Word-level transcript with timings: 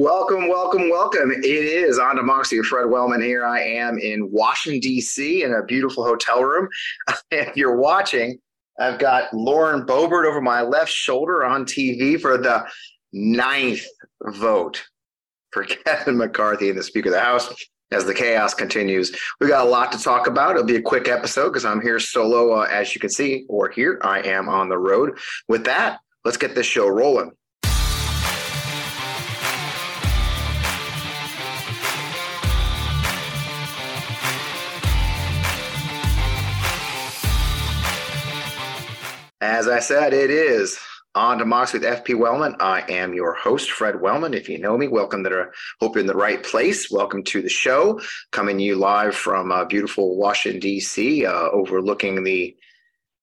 Welcome, 0.00 0.48
welcome, 0.48 0.88
welcome. 0.88 1.30
It 1.30 1.44
is 1.44 1.98
on 1.98 2.16
Democracy 2.16 2.62
Fred 2.62 2.86
Wellman 2.86 3.20
here. 3.20 3.44
I 3.44 3.60
am 3.60 3.98
in 3.98 4.32
Washington, 4.32 4.80
D.C., 4.80 5.42
in 5.42 5.52
a 5.52 5.62
beautiful 5.62 6.04
hotel 6.04 6.42
room. 6.42 6.70
if 7.30 7.54
you're 7.54 7.76
watching, 7.76 8.38
I've 8.78 8.98
got 8.98 9.24
Lauren 9.34 9.84
Boebert 9.84 10.24
over 10.24 10.40
my 10.40 10.62
left 10.62 10.90
shoulder 10.90 11.44
on 11.44 11.66
TV 11.66 12.18
for 12.18 12.38
the 12.38 12.66
ninth 13.12 13.84
vote 14.22 14.82
for 15.50 15.64
Kevin 15.84 16.16
McCarthy 16.16 16.70
and 16.70 16.78
the 16.78 16.82
Speaker 16.82 17.10
of 17.10 17.16
the 17.16 17.20
House 17.20 17.54
as 17.92 18.06
the 18.06 18.14
chaos 18.14 18.54
continues. 18.54 19.14
We 19.38 19.48
got 19.48 19.66
a 19.66 19.70
lot 19.70 19.92
to 19.92 19.98
talk 19.98 20.26
about. 20.26 20.52
It'll 20.52 20.64
be 20.64 20.76
a 20.76 20.82
quick 20.82 21.08
episode 21.08 21.50
because 21.50 21.66
I'm 21.66 21.82
here 21.82 22.00
solo, 22.00 22.52
uh, 22.52 22.68
as 22.70 22.94
you 22.94 23.02
can 23.02 23.10
see, 23.10 23.44
or 23.50 23.68
here 23.68 24.00
I 24.00 24.22
am 24.22 24.48
on 24.48 24.70
the 24.70 24.78
road. 24.78 25.18
With 25.46 25.64
that, 25.64 26.00
let's 26.24 26.38
get 26.38 26.54
this 26.54 26.64
show 26.64 26.88
rolling. 26.88 27.32
As 39.60 39.68
I 39.68 39.78
said, 39.78 40.14
it 40.14 40.30
is 40.30 40.78
on 41.14 41.36
to 41.36 41.44
Democracy 41.44 41.80
with 41.80 41.86
FP 41.86 42.18
Wellman. 42.18 42.56
I 42.60 42.80
am 42.88 43.12
your 43.12 43.34
host, 43.34 43.70
Fred 43.70 44.00
Wellman. 44.00 44.32
If 44.32 44.48
you 44.48 44.56
know 44.56 44.78
me, 44.78 44.88
welcome 44.88 45.22
to 45.22 45.28
the, 45.28 45.50
hope 45.80 45.96
you're 45.96 46.00
in 46.00 46.06
the 46.06 46.14
right 46.14 46.42
place. 46.42 46.90
Welcome 46.90 47.22
to 47.24 47.42
the 47.42 47.50
show, 47.50 48.00
coming 48.30 48.56
to 48.56 48.64
you 48.64 48.76
live 48.76 49.14
from 49.14 49.52
uh, 49.52 49.66
beautiful 49.66 50.16
Washington, 50.16 50.60
D.C., 50.60 51.26
uh, 51.26 51.50
overlooking 51.52 52.24
the 52.24 52.56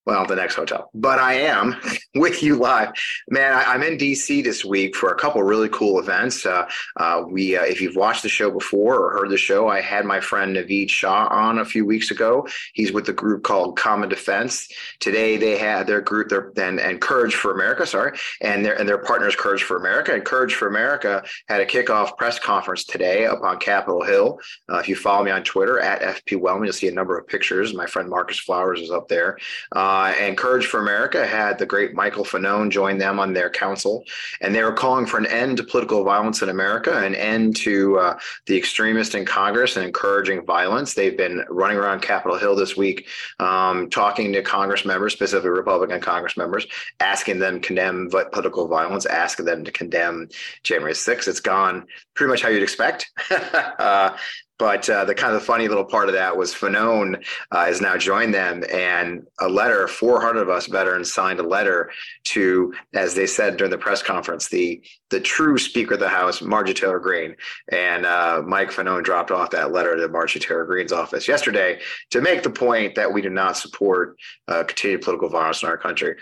well, 0.08 0.26
the 0.26 0.38
next 0.38 0.56
hotel. 0.56 0.90
But 0.94 1.20
I 1.20 1.34
am 1.34 1.76
with 2.16 2.42
you 2.42 2.56
live, 2.56 2.94
man. 3.30 3.54
I, 3.54 3.76
am 3.76 3.84
in 3.84 3.98
DC 3.98 4.42
this 4.42 4.64
week 4.64 4.96
for 4.96 5.12
a 5.12 5.16
couple 5.16 5.44
really 5.44 5.68
cool 5.68 6.00
events. 6.00 6.46
Uh, 6.46 6.66
uh, 6.96 7.24
we, 7.30 7.58
uh, 7.58 7.64
if 7.64 7.82
you've 7.82 7.98
watched 7.98 8.24
the 8.24 8.30
show 8.30 8.50
before 8.50 8.96
or 8.96 9.12
heard 9.12 9.30
the 9.30 9.38
show, 9.38 9.68
I 9.68 9.82
had 9.82 10.06
my 10.06 10.22
friend 10.22 10.56
Naveed 10.56 10.90
Shah 10.90 11.28
on 11.30 11.60
a 11.60 11.66
few 11.66 11.86
weeks 11.86 12.10
ago. 12.10 12.48
He's 12.74 12.94
with 12.94 13.06
the 13.06 13.12
group 13.12 13.44
called 13.44 13.78
Common 13.78 14.08
Defense. 14.08 14.70
Today 15.02 15.36
they 15.36 15.58
had 15.58 15.88
their 15.88 16.00
group, 16.00 16.30
their 16.30 16.54
and, 16.56 16.80
and 16.80 17.02
Courage 17.02 17.36
for 17.36 17.54
America, 17.54 17.86
sorry, 17.86 18.18
and 18.40 18.66
their 18.66 18.80
and 18.80 18.88
their 18.88 19.00
partners 19.00 19.36
Courage 19.36 19.64
for 19.64 19.76
America 19.76 20.14
and 20.14 20.24
Courage 20.24 20.56
for 20.56 20.70
America 20.70 21.22
had 21.50 21.60
a 21.60 21.66
kickoff 21.66 22.16
press 22.16 22.40
conference 22.40 22.86
today 22.86 23.26
up 23.26 23.42
on 23.44 23.60
Capitol 23.60 24.06
Hill. 24.06 24.40
Uh, 24.70 24.78
if 24.78 24.88
you 24.88 24.96
follow 24.96 25.26
me 25.26 25.32
on 25.32 25.44
Twitter 25.44 25.80
at 25.80 26.02
FP 26.02 26.40
Wellman, 26.40 26.64
you'll 26.64 26.74
see 26.74 26.88
a 26.88 26.92
number 26.94 27.18
of 27.18 27.28
pictures. 27.28 27.74
My 27.74 27.86
friend 27.86 28.10
Marcus 28.10 28.40
Flowers 28.40 28.80
is 28.80 28.90
up 28.90 29.10
there 29.10 29.38
uh, 29.76 29.97
uh, 29.98 30.14
and 30.20 30.38
Courage 30.38 30.68
for 30.68 30.80
America 30.80 31.26
had 31.26 31.58
the 31.58 31.66
great 31.66 31.96
Michael 31.96 32.24
Fanone 32.24 32.70
join 32.70 33.00
them 33.00 33.20
on 33.20 33.34
their 33.34 33.50
council, 33.50 34.06
and 34.42 34.54
they 34.54 34.62
were 34.62 34.72
calling 34.72 35.08
for 35.08 35.18
an 35.18 35.26
end 35.26 35.58
to 35.58 35.64
political 35.64 36.04
violence 36.04 36.44
in 36.44 36.50
America, 36.50 37.04
an 37.04 37.16
end 37.16 37.56
to 37.56 37.98
uh, 37.98 38.20
the 38.46 38.56
extremists 38.56 39.16
in 39.16 39.26
Congress, 39.26 39.76
and 39.76 39.84
encouraging 39.84 40.46
violence. 40.46 40.94
They've 40.94 41.18
been 41.18 41.44
running 41.50 41.78
around 41.78 42.02
Capitol 42.02 42.38
Hill 42.38 42.56
this 42.56 42.78
week, 42.78 43.08
um, 43.40 43.90
talking 43.90 44.32
to 44.34 44.44
Congress 44.44 44.86
members, 44.86 45.14
specifically 45.14 45.50
Republican 45.50 46.00
Congress 46.00 46.38
members, 46.38 46.68
asking 47.00 47.40
them 47.40 47.60
to 47.60 47.68
condemn 47.68 48.12
political 48.32 48.68
violence, 48.68 49.08
asking 49.08 49.46
them 49.46 49.64
to 49.64 49.72
condemn 49.72 50.30
January 50.62 50.94
6th. 50.94 51.28
It's 51.28 51.40
gone 51.40 51.88
pretty 52.14 52.30
much 52.30 52.44
how 52.44 52.50
you'd 52.50 52.62
expect. 52.62 53.10
uh, 53.80 54.16
but 54.60 54.90
uh, 54.90 55.06
the 55.06 55.16
kind 55.16 55.36
of 55.36 55.44
funny 55.44 55.68
little 55.68 55.86
part 55.86 56.08
of 56.08 56.14
that 56.16 56.36
was 56.36 56.54
Fanone 56.54 57.24
uh, 57.52 57.66
has 57.66 57.82
now 57.82 57.98
joined 57.98 58.34
them, 58.34 58.64
and 58.72 59.26
a 59.40 59.48
letter, 59.48 59.88
400 59.88 60.42
of 60.42 60.50
us 60.50 60.68
veterans 60.68 61.14
signed 61.14 61.40
a 61.40 61.44
letter 61.44 61.92
to, 62.26 62.74
as 62.94 63.14
they 63.14 63.28
said 63.28 63.58
during 63.58 63.72
the 63.72 63.78
press 63.78 64.02
conference, 64.02 64.50
the 64.50 64.82
the 65.10 65.20
true 65.22 65.58
Speaker 65.58 65.94
of 65.94 66.00
the 66.00 66.10
House, 66.10 66.42
Marjorie 66.42 66.74
Taylor 66.74 67.00
Greene. 67.00 67.36
And 67.72 68.06
uh, 68.06 68.42
Mike 68.46 68.72
Fanone 68.72 69.04
dropped 69.04 69.32
off 69.32 69.52
that 69.52 69.72
letter 69.72 69.96
to 69.96 70.10
Marjorie 70.10 70.42
Taylor 70.42 70.66
Greene's 70.66 70.92
office 70.92 71.28
yesterday 71.28 71.80
to 72.10 72.20
make 72.20 72.44
the 72.44 72.50
point 72.50 72.96
that 72.96 73.12
we 73.12 73.22
do 73.22 73.30
not 73.30 73.56
support 73.56 74.18
uh, 74.50 74.64
continued 74.66 75.02
political 75.02 75.30
violence 75.30 75.64
in 75.64 75.70
our 75.70 75.78
country. 75.78 76.16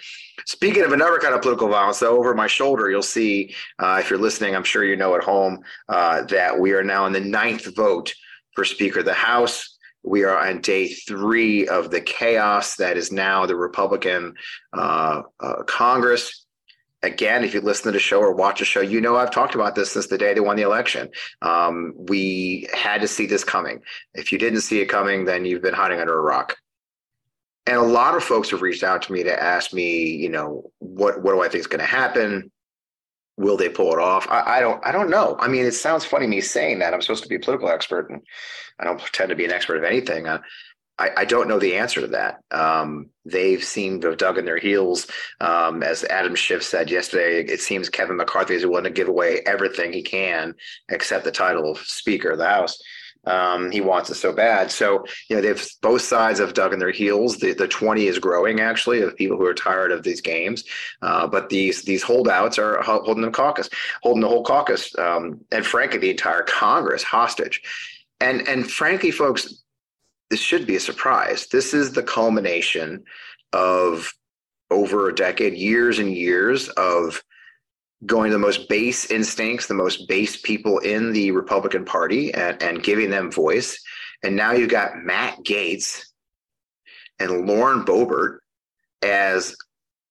Speaking 0.45 0.83
of 0.83 0.91
another 0.91 1.17
kind 1.17 1.33
of 1.33 1.41
political 1.41 1.67
violence, 1.67 1.99
though, 1.99 2.17
over 2.17 2.35
my 2.35 2.47
shoulder, 2.47 2.89
you'll 2.89 3.01
see, 3.01 3.55
uh, 3.79 3.97
if 3.99 4.09
you're 4.09 4.19
listening, 4.19 4.55
I'm 4.55 4.63
sure 4.63 4.83
you 4.83 4.95
know 4.95 5.15
at 5.15 5.23
home, 5.23 5.61
uh, 5.89 6.23
that 6.23 6.59
we 6.59 6.73
are 6.73 6.83
now 6.83 7.07
in 7.07 7.13
the 7.13 7.21
ninth 7.21 7.73
vote 7.75 8.13
for 8.55 8.65
Speaker 8.65 8.99
of 8.99 9.05
the 9.05 9.13
House. 9.13 9.77
We 10.03 10.23
are 10.23 10.37
on 10.37 10.61
day 10.61 10.87
three 10.87 11.67
of 11.67 11.91
the 11.91 12.01
chaos 12.01 12.75
that 12.75 12.97
is 12.97 13.11
now 13.11 13.45
the 13.45 13.55
Republican 13.55 14.35
uh, 14.73 15.23
uh, 15.39 15.63
Congress. 15.63 16.45
Again, 17.01 17.43
if 17.43 17.53
you 17.53 17.61
listen 17.61 17.85
to 17.85 17.91
the 17.91 17.99
show 17.99 18.19
or 18.19 18.33
watch 18.33 18.59
the 18.59 18.65
show, 18.65 18.81
you 18.81 19.01
know 19.01 19.15
I've 19.15 19.31
talked 19.31 19.55
about 19.55 19.75
this 19.75 19.91
since 19.91 20.07
the 20.07 20.17
day 20.17 20.33
they 20.33 20.39
won 20.39 20.57
the 20.57 20.63
election. 20.63 21.09
Um, 21.41 21.93
we 21.95 22.67
had 22.73 23.01
to 23.01 23.07
see 23.07 23.25
this 23.25 23.43
coming. 23.43 23.81
If 24.13 24.31
you 24.31 24.37
didn't 24.37 24.61
see 24.61 24.79
it 24.79 24.87
coming, 24.87 25.25
then 25.25 25.45
you've 25.45 25.61
been 25.61 25.73
hiding 25.73 25.99
under 25.99 26.17
a 26.17 26.21
rock. 26.21 26.55
And 27.67 27.77
a 27.77 27.81
lot 27.81 28.15
of 28.15 28.23
folks 28.23 28.51
have 28.51 28.61
reached 28.61 28.83
out 28.83 29.01
to 29.03 29.11
me 29.11 29.23
to 29.23 29.43
ask 29.43 29.73
me, 29.73 30.05
you 30.05 30.29
know, 30.29 30.71
what 30.79 31.21
what 31.21 31.33
do 31.33 31.41
I 31.41 31.49
think 31.49 31.61
is 31.61 31.67
going 31.67 31.79
to 31.79 31.85
happen? 31.85 32.51
Will 33.37 33.57
they 33.57 33.69
pull 33.69 33.91
it 33.93 33.99
off? 33.99 34.27
I, 34.29 34.57
I, 34.57 34.59
don't 34.59 34.85
I 34.85 34.91
don't 34.91 35.09
know. 35.09 35.35
I 35.39 35.47
mean, 35.47 35.65
it 35.65 35.73
sounds 35.73 36.05
funny 36.05 36.27
me 36.27 36.41
saying 36.41 36.79
that. 36.79 36.93
I'm 36.93 37.01
supposed 37.01 37.23
to 37.23 37.29
be 37.29 37.35
a 37.35 37.39
political 37.39 37.69
expert, 37.69 38.09
and 38.09 38.21
I 38.79 38.83
don't 38.85 38.99
pretend 38.99 39.29
to 39.29 39.35
be 39.35 39.45
an 39.45 39.51
expert 39.51 39.77
of 39.77 39.83
anything. 39.83 40.27
Uh, 40.27 40.39
I, 40.97 41.09
I, 41.17 41.25
don't 41.25 41.49
know 41.49 41.59
the 41.59 41.75
answer 41.75 42.01
to 42.01 42.07
that. 42.07 42.39
Um, 42.51 43.09
they've 43.25 43.63
seemed 43.63 44.01
to 44.01 44.09
have 44.09 44.17
dug 44.17 44.37
in 44.37 44.45
their 44.45 44.57
heels. 44.57 45.07
Um, 45.41 45.83
as 45.83 46.05
Adam 46.05 46.35
Schiff 46.35 46.63
said 46.63 46.89
yesterday, 46.89 47.41
it 47.41 47.59
seems 47.59 47.89
Kevin 47.89 48.15
McCarthy 48.15 48.55
is 48.55 48.65
willing 48.65 48.85
to 48.85 48.89
give 48.89 49.09
away 49.09 49.41
everything 49.45 49.91
he 49.91 50.01
can 50.01 50.55
except 50.89 51.25
the 51.25 51.31
title 51.31 51.69
of 51.69 51.79
Speaker 51.79 52.31
of 52.31 52.37
the 52.37 52.47
House. 52.47 52.81
Um, 53.25 53.71
he 53.71 53.81
wants 53.81 54.09
it 54.09 54.15
so 54.15 54.33
bad. 54.33 54.71
So, 54.71 55.05
you 55.29 55.35
know, 55.35 55.41
they've 55.41 55.67
both 55.81 56.01
sides 56.01 56.39
have 56.39 56.53
dug 56.53 56.73
in 56.73 56.79
their 56.79 56.91
heels. 56.91 57.37
The 57.37 57.53
the 57.53 57.67
20 57.67 58.07
is 58.07 58.19
growing 58.19 58.59
actually 58.59 59.01
of 59.01 59.15
people 59.15 59.37
who 59.37 59.45
are 59.45 59.53
tired 59.53 59.91
of 59.91 60.03
these 60.03 60.21
games. 60.21 60.63
Uh, 61.01 61.27
but 61.27 61.49
these 61.49 61.83
these 61.83 62.03
holdouts 62.03 62.57
are 62.57 62.81
holding 62.81 63.23
the 63.23 63.31
caucus, 63.31 63.69
holding 64.03 64.21
the 64.21 64.27
whole 64.27 64.43
caucus, 64.43 64.97
um, 64.97 65.39
and 65.51 65.65
frankly, 65.65 65.99
the 65.99 66.11
entire 66.11 66.43
Congress 66.43 67.03
hostage. 67.03 67.61
And 68.19 68.47
and 68.47 68.69
frankly, 68.69 69.11
folks, 69.11 69.63
this 70.29 70.39
should 70.39 70.65
be 70.65 70.75
a 70.75 70.79
surprise. 70.79 71.47
This 71.47 71.73
is 71.73 71.93
the 71.93 72.03
culmination 72.03 73.03
of 73.53 74.13
over 74.71 75.09
a 75.09 75.15
decade, 75.15 75.53
years 75.53 75.99
and 75.99 76.11
years 76.11 76.69
of 76.69 77.21
going 78.05 78.31
to 78.31 78.35
the 78.35 78.39
most 78.39 78.67
base 78.67 79.09
instincts, 79.09 79.67
the 79.67 79.73
most 79.73 80.07
base 80.07 80.37
people 80.37 80.79
in 80.79 81.13
the 81.13 81.31
Republican 81.31 81.85
Party 81.85 82.33
and, 82.33 82.61
and 82.61 82.83
giving 82.83 83.09
them 83.09 83.31
voice. 83.31 83.81
And 84.23 84.35
now 84.35 84.51
you've 84.51 84.69
got 84.69 84.97
Matt 84.97 85.37
Gaetz 85.43 86.01
and 87.19 87.47
Lauren 87.47 87.85
Boebert 87.85 88.39
as 89.01 89.55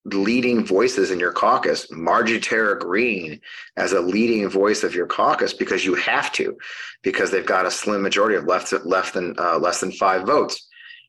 leading 0.05 0.63
voices 0.63 1.09
in 1.09 1.19
your 1.19 1.31
caucus, 1.31 1.91
Marjorie 1.91 2.39
Taylor 2.39 2.75
Greene 2.75 3.41
as 3.75 3.91
a 3.91 3.99
leading 4.01 4.47
voice 4.49 4.83
of 4.83 4.93
your 4.93 5.07
caucus 5.07 5.53
because 5.53 5.83
you 5.83 5.95
have 5.95 6.31
to, 6.33 6.55
because 7.01 7.31
they've 7.31 7.45
got 7.45 7.65
a 7.65 7.71
slim 7.71 8.01
majority 8.01 8.35
of 8.35 8.45
less, 8.45 8.73
less 8.85 9.11
than 9.11 9.35
uh, 9.39 9.57
less 9.57 9.79
than 9.79 9.91
five 9.91 10.25
votes, 10.25 10.67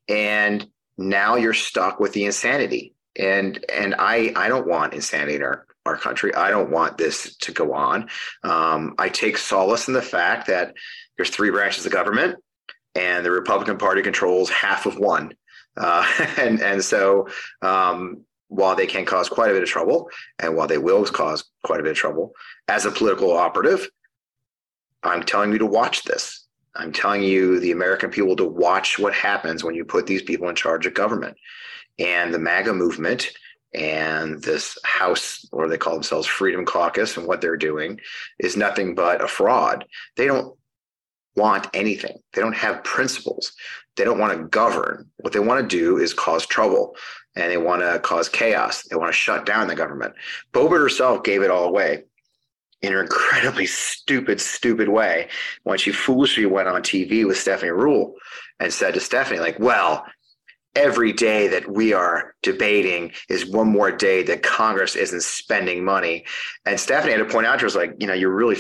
and 0.09 0.67
now 0.97 1.37
you're 1.37 1.55
stuck 1.55 2.01
with 2.01 2.13
the 2.15 2.25
insanity. 2.25 2.95
And 3.19 3.63
and 3.73 3.95
I 3.99 4.33
I 4.35 4.49
don't 4.49 4.67
want 4.67 4.95
insanity 4.95 5.37
in 5.37 5.43
our 5.43 5.67
our 5.87 5.97
country. 5.97 6.35
I 6.35 6.51
don't 6.51 6.71
want 6.71 6.99
this 6.99 7.37
to 7.37 7.53
go 7.53 7.73
on. 7.73 8.09
Um, 8.43 8.95
I 8.99 9.09
take 9.09 9.39
solace 9.39 9.89
in 9.89 9.95
the 9.95 10.03
fact 10.03 10.47
that 10.49 10.75
there's 11.17 11.31
three 11.31 11.51
branches 11.51 11.87
of 11.87 11.93
government, 11.93 12.37
and 12.95 13.25
the 13.25 13.31
Republican 13.31 13.79
Party 13.79 14.03
controls 14.03 14.51
half 14.51 14.87
of 14.87 14.99
one. 14.99 15.33
Uh, 15.77 16.07
and 16.39 16.61
and 16.61 16.83
so 16.83 17.29
um, 17.63 18.25
while 18.49 18.77
they 18.77 18.87
can 18.87 19.05
cause 19.05 19.29
quite 19.29 19.51
a 19.51 19.55
bit 19.55 19.63
of 19.63 19.69
trouble, 19.69 20.11
and 20.39 20.57
while 20.57 20.67
they 20.67 20.79
will 20.79 21.05
cause 21.05 21.45
quite 21.65 21.81
a 21.81 21.83
bit 21.83 21.93
of 21.93 21.97
trouble, 21.97 22.33
as 22.69 22.87
a 22.87 22.91
political 22.91 23.33
operative, 23.33 23.89
I'm 25.03 25.23
telling 25.23 25.53
you 25.53 25.59
to 25.59 25.67
watch 25.67 26.05
this. 26.05 26.47
I'm 26.75 26.93
telling 26.93 27.23
you, 27.23 27.59
the 27.61 27.73
American 27.73 28.11
people, 28.11 28.37
to 28.37 28.45
watch 28.45 28.99
what 28.99 29.15
happens 29.15 29.65
when 29.65 29.75
you 29.75 29.85
put 29.85 30.07
these 30.07 30.23
people 30.23 30.49
in 30.49 30.55
charge 30.55 30.87
of 30.87 30.95
government. 30.95 31.37
And 31.99 32.35
the 32.35 32.39
MAGA 32.39 32.75
movement 32.75 33.31
and 33.75 34.43
this 34.43 34.79
House, 34.85 35.47
or 35.53 35.69
they 35.69 35.79
call 35.79 35.95
themselves 35.95 36.27
Freedom 36.27 36.65
Caucus, 36.65 37.17
and 37.17 37.27
what 37.27 37.41
they're 37.41 37.57
doing 37.57 38.01
is 38.39 38.57
nothing 38.57 38.95
but 38.95 39.23
a 39.23 39.29
fraud. 39.29 39.85
They 40.17 40.27
don't 40.27 40.57
want 41.37 41.69
anything. 41.75 42.19
They 42.33 42.41
don't 42.41 42.57
have 42.57 42.85
principles. 42.85 43.53
They 43.97 44.05
don't 44.05 44.19
want 44.19 44.37
to 44.37 44.49
govern. 44.49 45.11
What 45.19 45.33
they 45.33 45.39
want 45.39 45.69
to 45.69 45.77
do 45.77 45.99
is 45.99 46.15
cause 46.15 46.47
trouble 46.47 46.97
and 47.37 47.51
they 47.51 47.59
want 47.59 47.83
to 47.83 47.99
cause 48.01 48.29
chaos. 48.29 48.83
They 48.85 48.97
want 48.97 49.11
to 49.11 49.19
shut 49.19 49.47
down 49.47 49.69
the 49.69 49.75
government. 49.75 50.15
Boebert 50.53 50.81
herself 50.81 51.23
gave 51.23 51.43
it 51.43 51.51
all 51.51 51.65
away 51.65 52.05
in 52.83 52.95
an 52.95 52.99
incredibly 53.03 53.67
stupid, 53.67 54.41
stupid 54.41 54.89
way 54.89 55.29
when 55.65 55.79
she 55.79 55.93
foolishly 55.93 56.47
went 56.47 56.69
on 56.69 56.83
TV 56.83 57.27
with 57.27 57.39
Stephanie 57.39 57.73
Ruhle 57.73 58.15
and 58.59 58.73
said 58.73 58.95
to 58.95 59.01
Stephanie, 59.01 59.41
like, 59.41 59.59
well, 59.59 60.05
every 60.77 61.13
day 61.13 61.49
that 61.49 61.69
we 61.69 61.93
are 61.93 62.35
debating 62.43 63.11
is 63.29 63.47
one 63.47 63.67
more 63.67 63.91
day 63.91 64.23
that 64.23 64.43
Congress 64.43 64.95
isn't 64.95 65.23
spending 65.23 65.85
money. 65.85 66.25
And 66.67 66.79
Stephanie 66.79 67.13
had 67.13 67.19
to 67.19 67.33
point 67.33 67.47
out 67.47 67.59
to 67.61 67.67
us, 67.67 67.75
like, 67.75 67.95
you 67.99 68.07
know, 68.07 68.15
you're 68.15 68.35
really 68.35 68.59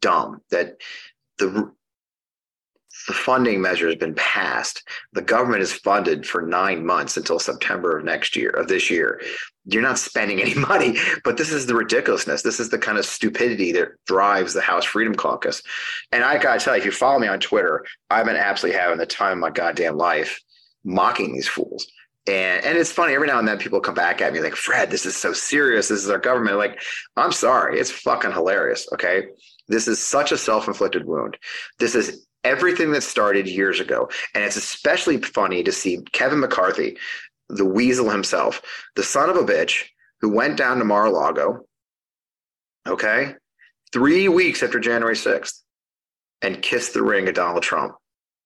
dumb 0.00 0.40
that 0.50 0.76
the 1.38 1.72
the 3.06 3.12
funding 3.12 3.60
measure 3.60 3.86
has 3.86 3.96
been 3.96 4.14
passed. 4.14 4.82
The 5.12 5.20
government 5.20 5.62
is 5.62 5.72
funded 5.72 6.26
for 6.26 6.40
nine 6.40 6.86
months 6.86 7.18
until 7.18 7.38
September 7.38 7.98
of 7.98 8.04
next 8.04 8.34
year, 8.34 8.48
of 8.50 8.68
this 8.68 8.88
year. 8.88 9.20
You're 9.66 9.82
not 9.82 9.98
spending 9.98 10.40
any 10.40 10.54
money, 10.68 10.96
but 11.22 11.36
this 11.36 11.52
is 11.52 11.66
the 11.66 11.74
ridiculousness. 11.74 12.40
This 12.40 12.60
is 12.60 12.70
the 12.70 12.78
kind 12.78 12.96
of 12.96 13.04
stupidity 13.04 13.72
that 13.72 13.88
drives 14.06 14.54
the 14.54 14.62
House 14.62 14.86
Freedom 14.86 15.14
Caucus. 15.14 15.62
And 16.12 16.24
I 16.24 16.38
gotta 16.38 16.60
tell 16.60 16.74
you, 16.74 16.80
if 16.80 16.86
you 16.86 16.92
follow 16.92 17.18
me 17.18 17.28
on 17.28 17.40
Twitter, 17.40 17.84
I've 18.08 18.26
been 18.26 18.36
absolutely 18.36 18.80
having 18.80 18.96
the 18.96 19.06
time 19.06 19.32
of 19.32 19.38
my 19.38 19.50
goddamn 19.50 19.98
life 19.98 20.40
mocking 20.84 21.32
these 21.32 21.48
fools. 21.48 21.86
And 22.26 22.64
and 22.64 22.78
it's 22.78 22.92
funny 22.92 23.14
every 23.14 23.26
now 23.26 23.38
and 23.38 23.46
then 23.46 23.58
people 23.58 23.80
come 23.80 23.94
back 23.94 24.22
at 24.22 24.32
me 24.32 24.40
like 24.40 24.56
Fred, 24.56 24.90
this 24.90 25.04
is 25.04 25.16
so 25.16 25.32
serious. 25.32 25.88
This 25.88 26.02
is 26.02 26.10
our 26.10 26.18
government. 26.18 26.56
Like, 26.56 26.80
I'm 27.16 27.32
sorry, 27.32 27.78
it's 27.78 27.90
fucking 27.90 28.32
hilarious. 28.32 28.88
Okay, 28.92 29.24
this 29.68 29.88
is 29.88 30.02
such 30.02 30.32
a 30.32 30.38
self-inflicted 30.38 31.04
wound. 31.04 31.36
This 31.78 31.94
is 31.94 32.26
everything 32.44 32.92
that 32.92 33.02
started 33.02 33.48
years 33.48 33.80
ago. 33.80 34.08
And 34.34 34.44
it's 34.44 34.56
especially 34.56 35.18
funny 35.18 35.62
to 35.64 35.72
see 35.72 36.02
Kevin 36.12 36.40
McCarthy, 36.40 36.96
the 37.48 37.64
weasel 37.64 38.10
himself, 38.10 38.62
the 38.96 39.02
son 39.02 39.30
of 39.30 39.36
a 39.36 39.44
bitch 39.44 39.84
who 40.20 40.34
went 40.34 40.56
down 40.56 40.78
to 40.78 40.84
Mar 40.84 41.06
a 41.06 41.10
Lago, 41.10 41.66
okay, 42.86 43.34
three 43.92 44.28
weeks 44.28 44.62
after 44.62 44.78
January 44.78 45.14
6th 45.14 45.60
and 46.42 46.62
kissed 46.62 46.94
the 46.94 47.02
ring 47.02 47.28
of 47.28 47.34
Donald 47.34 47.62
Trump, 47.62 47.94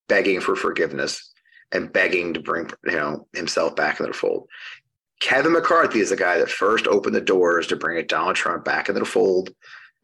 begging 0.08 0.40
for 0.40 0.54
forgiveness 0.56 1.27
and 1.72 1.92
begging 1.92 2.34
to 2.34 2.40
bring 2.40 2.70
you 2.84 2.92
know 2.92 3.26
himself 3.34 3.76
back 3.76 4.00
into 4.00 4.12
the 4.12 4.18
fold. 4.18 4.48
Kevin 5.20 5.52
McCarthy 5.52 6.00
is 6.00 6.10
the 6.10 6.16
guy 6.16 6.38
that 6.38 6.50
first 6.50 6.86
opened 6.86 7.14
the 7.14 7.20
doors 7.20 7.66
to 7.66 7.76
bring 7.76 8.04
Donald 8.06 8.36
Trump 8.36 8.64
back 8.64 8.88
into 8.88 9.00
the 9.00 9.06
fold 9.06 9.50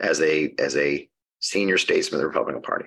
as 0.00 0.20
a 0.20 0.52
as 0.58 0.76
a 0.76 1.08
senior 1.40 1.78
statesman 1.78 2.20
of 2.20 2.22
the 2.22 2.28
Republican 2.28 2.62
Party. 2.62 2.86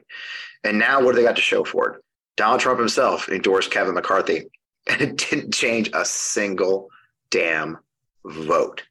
And 0.64 0.80
now 0.80 1.02
what 1.02 1.12
do 1.12 1.18
they 1.18 1.28
got 1.28 1.36
to 1.36 1.42
show 1.42 1.64
for 1.64 1.90
it? 1.90 2.02
Donald 2.36 2.60
Trump 2.60 2.80
himself 2.80 3.30
endorsed 3.30 3.72
Kevin 3.72 3.96
McCarthy, 3.96 4.46
and 4.88 5.02
it 5.02 5.18
didn't 5.18 5.54
change 5.54 5.90
a 5.94 6.06
single 6.06 6.90
damn 7.30 7.78
vote 8.26 8.84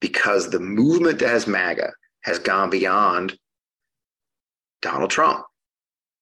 because 0.00 0.50
the 0.50 0.60
movement 0.60 1.18
that 1.18 1.28
has 1.28 1.46
MAGA 1.46 1.92
has 2.22 2.38
gone 2.38 2.70
beyond 2.70 3.38
Donald 4.80 5.10
Trump. 5.10 5.44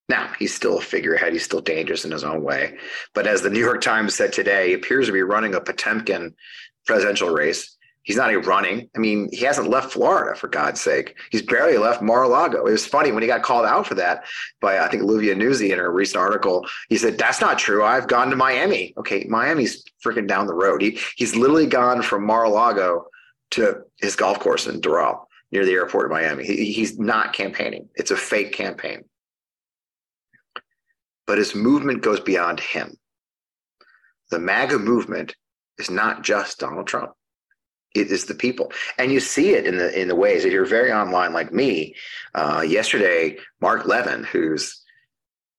Now, 0.09 0.33
he's 0.39 0.55
still 0.55 0.79
a 0.79 0.83
figurehead. 0.83 1.33
He's 1.33 1.45
still 1.45 1.61
dangerous 1.61 2.05
in 2.05 2.13
his 2.13 2.23
own 2.23 2.43
way. 2.43 2.79
But 3.13 3.27
as 3.27 3.43
the 3.43 3.51
New 3.51 3.61
York 3.61 3.81
Times 3.81 4.15
said 4.15 4.33
today, 4.33 4.69
he 4.69 4.75
appears 4.75 5.07
to 5.07 5.13
be 5.13 5.23
running 5.23 5.55
a 5.55 5.61
Potemkin 5.61 6.35
presidential 6.87 7.31
race 7.31 7.77
He's 8.07 8.17
not 8.17 8.31
even 8.31 8.45
running. 8.45 8.89
I 8.95 9.01
mean, 9.01 9.29
he 9.33 9.45
hasn't 9.45 9.69
left 9.69 9.93
Florida 9.93 10.39
for 10.39 10.47
God's 10.47 10.81
sake. 10.81 11.17
He's 11.33 11.43
barely 11.43 11.77
left 11.77 12.03
Mar-a-Lago. 12.03 12.65
It 12.65 12.71
was 12.71 12.87
funny 12.87 13.11
when 13.11 13.21
he 13.21 13.27
got 13.27 13.43
called 13.43 13.67
out 13.67 13.85
for 13.85 13.97
that 13.97 14.25
by 14.61 14.79
I 14.79 14.89
think 14.89 15.03
Olivia 15.03 15.35
Nuzzi 15.35 15.73
in 15.73 15.79
her 15.79 15.91
recent 15.91 16.23
article. 16.23 16.65
He 16.89 16.99
said, 16.99 17.19
"That's 17.19 17.41
not 17.41 17.59
true. 17.59 17.85
I've 17.85 18.07
gone 18.07 18.31
to 18.31 18.37
Miami. 18.37 18.95
Okay, 18.97 19.27
Miami's 19.29 19.83
freaking 20.05 20.29
down 20.29 20.47
the 20.47 20.55
road. 20.55 20.83
He 20.83 21.01
he's 21.17 21.35
literally 21.35 21.67
gone 21.67 22.01
from 22.01 22.25
Mar-a-Lago 22.25 23.07
to 23.51 23.83
his 23.99 24.15
golf 24.15 24.39
course 24.39 24.69
in 24.69 24.81
Doral 24.81 25.25
near 25.51 25.65
the 25.65 25.73
airport 25.73 26.07
in 26.07 26.13
Miami. 26.13 26.47
He, 26.47 26.73
he's 26.73 27.01
not 27.01 27.33
campaigning. 27.33 27.89
It's 27.97 28.13
a 28.13 28.17
fake 28.17 28.53
campaign. 28.53 29.03
But 31.27 31.39
his 31.39 31.55
movement 31.55 32.03
goes 32.03 32.21
beyond 32.21 32.61
him. 32.61 32.97
The 34.31 34.39
MAGA 34.39 34.79
movement 34.79 35.35
is 35.79 35.91
not 35.91 36.23
just 36.23 36.59
Donald 36.59 36.87
Trump. 36.87 37.13
It 37.95 38.11
is 38.11 38.27
the 38.27 38.35
people. 38.35 38.73
And 38.99 39.11
you 39.11 39.21
see 39.21 39.55
it 39.55 39.67
in 39.67 39.79
the 39.79 39.99
in 39.99 40.09
the 40.09 40.15
ways 40.15 40.43
that 40.43 40.53
you're 40.53 40.67
very 40.67 40.93
online 40.93 41.33
like 41.33 41.53
me. 41.53 41.95
Uh, 42.35 42.63
yesterday 42.67 43.39
mark 43.61 43.87
levin 43.87 44.25
who's 44.25 44.83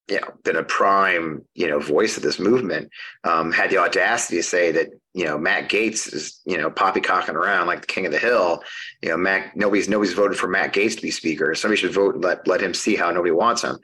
you 0.10 0.20
know 0.20 0.28
been 0.44 0.56
a 0.56 0.64
prime 0.64 1.44
you 1.54 1.68
know 1.68 1.80
voice 1.80 2.18
of 2.18 2.24
this 2.24 2.40
movement 2.40 2.90
um, 3.24 3.52
had 3.52 3.70
the 3.70 3.78
audacity 3.78 4.38
to 4.38 4.44
say 4.44 4.72
that 4.72 4.88
you 5.14 5.26
know 5.26 5.38
matt 5.38 5.70
Gaetz 5.70 6.14
is 6.14 6.42
you 6.46 6.58
know 6.58 6.70
poppycocking 6.70 7.34
around 7.34 7.68
like 7.68 7.82
the 7.82 7.88
king 7.88 8.06
of 8.06 8.12
the 8.12 8.20
hill. 8.20 8.64
You 9.02 9.10
know 9.10 9.18
matt 9.18 9.56
nobody's 9.56 9.90
nobody's 9.90 10.14
voted 10.14 10.38
for 10.38 10.48
matt 10.48 10.74
Gaetz 10.74 10.96
to 10.96 11.02
be 11.02 11.12
speaker. 11.12 11.54
Somebody 11.56 11.82
should 11.82 11.94
vote 11.94 12.22
let 12.22 12.48
let 12.48 12.62
him 12.62 12.74
see 12.74 12.96
how 12.96 13.12
nobody 13.12 13.32
wants 13.32 13.64
him. 13.64 13.78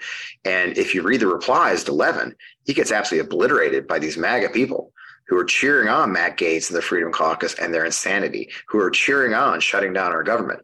And 0.45 0.77
if 0.77 0.95
you 0.95 1.01
read 1.01 1.19
the 1.19 1.27
replies 1.27 1.83
to 1.85 1.93
levin 1.93 2.35
he 2.65 2.73
gets 2.73 2.91
absolutely 2.91 3.27
obliterated 3.27 3.87
by 3.87 3.99
these 3.99 4.17
maga 4.17 4.49
people 4.49 4.93
who 5.27 5.37
are 5.37 5.45
cheering 5.45 5.87
on 5.87 6.11
Matt 6.11 6.37
Gaetz 6.37 6.69
and 6.69 6.77
the 6.77 6.81
Freedom 6.81 7.11
Caucus 7.11 7.53
and 7.55 7.73
their 7.73 7.85
insanity, 7.85 8.49
who 8.67 8.79
are 8.79 8.89
cheering 8.89 9.33
on 9.33 9.61
shutting 9.61 9.93
down 9.93 10.11
our 10.11 10.23
government. 10.23 10.59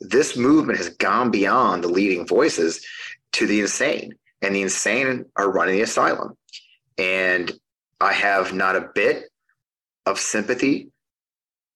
This 0.00 0.36
movement 0.36 0.78
has 0.78 0.90
gone 0.90 1.30
beyond 1.30 1.82
the 1.82 1.88
leading 1.88 2.26
voices 2.26 2.84
to 3.32 3.46
the 3.46 3.60
insane, 3.60 4.14
and 4.42 4.54
the 4.54 4.62
insane 4.62 5.24
are 5.36 5.50
running 5.50 5.76
the 5.76 5.82
asylum. 5.82 6.36
And 6.98 7.52
I 8.00 8.12
have 8.12 8.52
not 8.52 8.76
a 8.76 8.90
bit 8.94 9.24
of 10.04 10.18
sympathy 10.18 10.90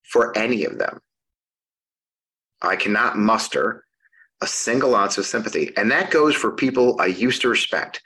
for 0.04 0.36
any 0.36 0.64
of 0.64 0.78
them. 0.78 1.00
I 2.62 2.76
cannot 2.76 3.16
muster 3.16 3.84
a 4.42 4.46
single 4.46 4.94
ounce 4.94 5.18
of 5.18 5.26
sympathy. 5.26 5.72
And 5.76 5.90
that 5.90 6.10
goes 6.10 6.34
for 6.34 6.52
people 6.52 6.96
I 7.00 7.06
used 7.06 7.42
to 7.42 7.48
respect 7.48 8.02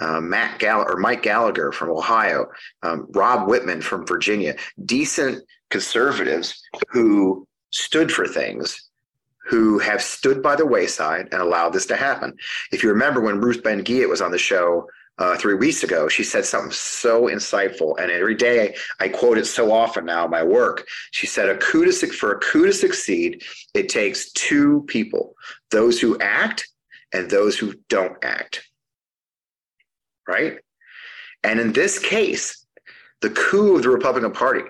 uh, 0.00 0.20
Matt 0.20 0.58
Gall 0.58 0.84
or 0.86 0.96
Mike 0.96 1.22
Gallagher 1.22 1.72
from 1.72 1.90
Ohio, 1.90 2.46
um, 2.82 3.06
Rob 3.10 3.48
Wittman 3.48 3.82
from 3.82 4.06
Virginia, 4.06 4.54
decent 4.84 5.42
conservatives 5.70 6.62
who 6.90 7.46
stood 7.70 8.12
for 8.12 8.26
things, 8.26 8.85
who 9.46 9.78
have 9.78 10.02
stood 10.02 10.42
by 10.42 10.56
the 10.56 10.66
wayside 10.66 11.28
and 11.32 11.40
allowed 11.40 11.70
this 11.70 11.86
to 11.86 11.96
happen. 11.96 12.36
If 12.72 12.82
you 12.82 12.88
remember 12.90 13.20
when 13.20 13.40
Ruth 13.40 13.62
Ben-Ghiat 13.62 14.08
was 14.08 14.20
on 14.20 14.30
the 14.30 14.38
show 14.38 14.88
uh, 15.18 15.36
three 15.36 15.54
weeks 15.54 15.82
ago, 15.82 16.08
she 16.08 16.24
said 16.24 16.44
something 16.44 16.72
so 16.72 17.22
insightful, 17.22 17.98
and 17.98 18.10
every 18.10 18.34
day 18.34 18.74
I 19.00 19.08
quote 19.08 19.38
it 19.38 19.46
so 19.46 19.72
often 19.72 20.04
now 20.04 20.24
in 20.24 20.30
my 20.30 20.42
work. 20.42 20.86
She 21.12 21.26
said, 21.26 21.48
"A 21.48 21.56
coup 21.56 21.84
to 21.84 21.92
for 22.08 22.32
a 22.32 22.38
coup 22.40 22.66
to 22.66 22.72
succeed, 22.72 23.42
it 23.72 23.88
takes 23.88 24.30
two 24.32 24.84
people: 24.88 25.34
those 25.70 26.00
who 26.00 26.18
act 26.20 26.68
and 27.14 27.30
those 27.30 27.58
who 27.58 27.74
don't 27.88 28.22
act." 28.22 28.62
right? 30.26 30.58
And 31.42 31.60
in 31.60 31.72
this 31.72 31.98
case, 31.98 32.66
the 33.22 33.30
coup 33.30 33.76
of 33.76 33.82
the 33.82 33.90
Republican 33.90 34.32
Party, 34.32 34.62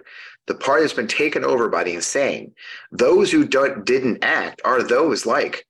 the 0.47 0.55
party 0.55 0.83
that's 0.83 0.93
been 0.93 1.09
taken 1.09 1.45
over 1.45 1.69
by 1.69 1.85
the 1.85 1.95
insane, 1.95 2.53
those 2.93 3.31
who 3.31 3.45
don't, 3.45 3.85
didn't 3.85 4.25
act 4.25 4.61
are 4.65 4.83
those 4.83 5.27
like 5.27 5.67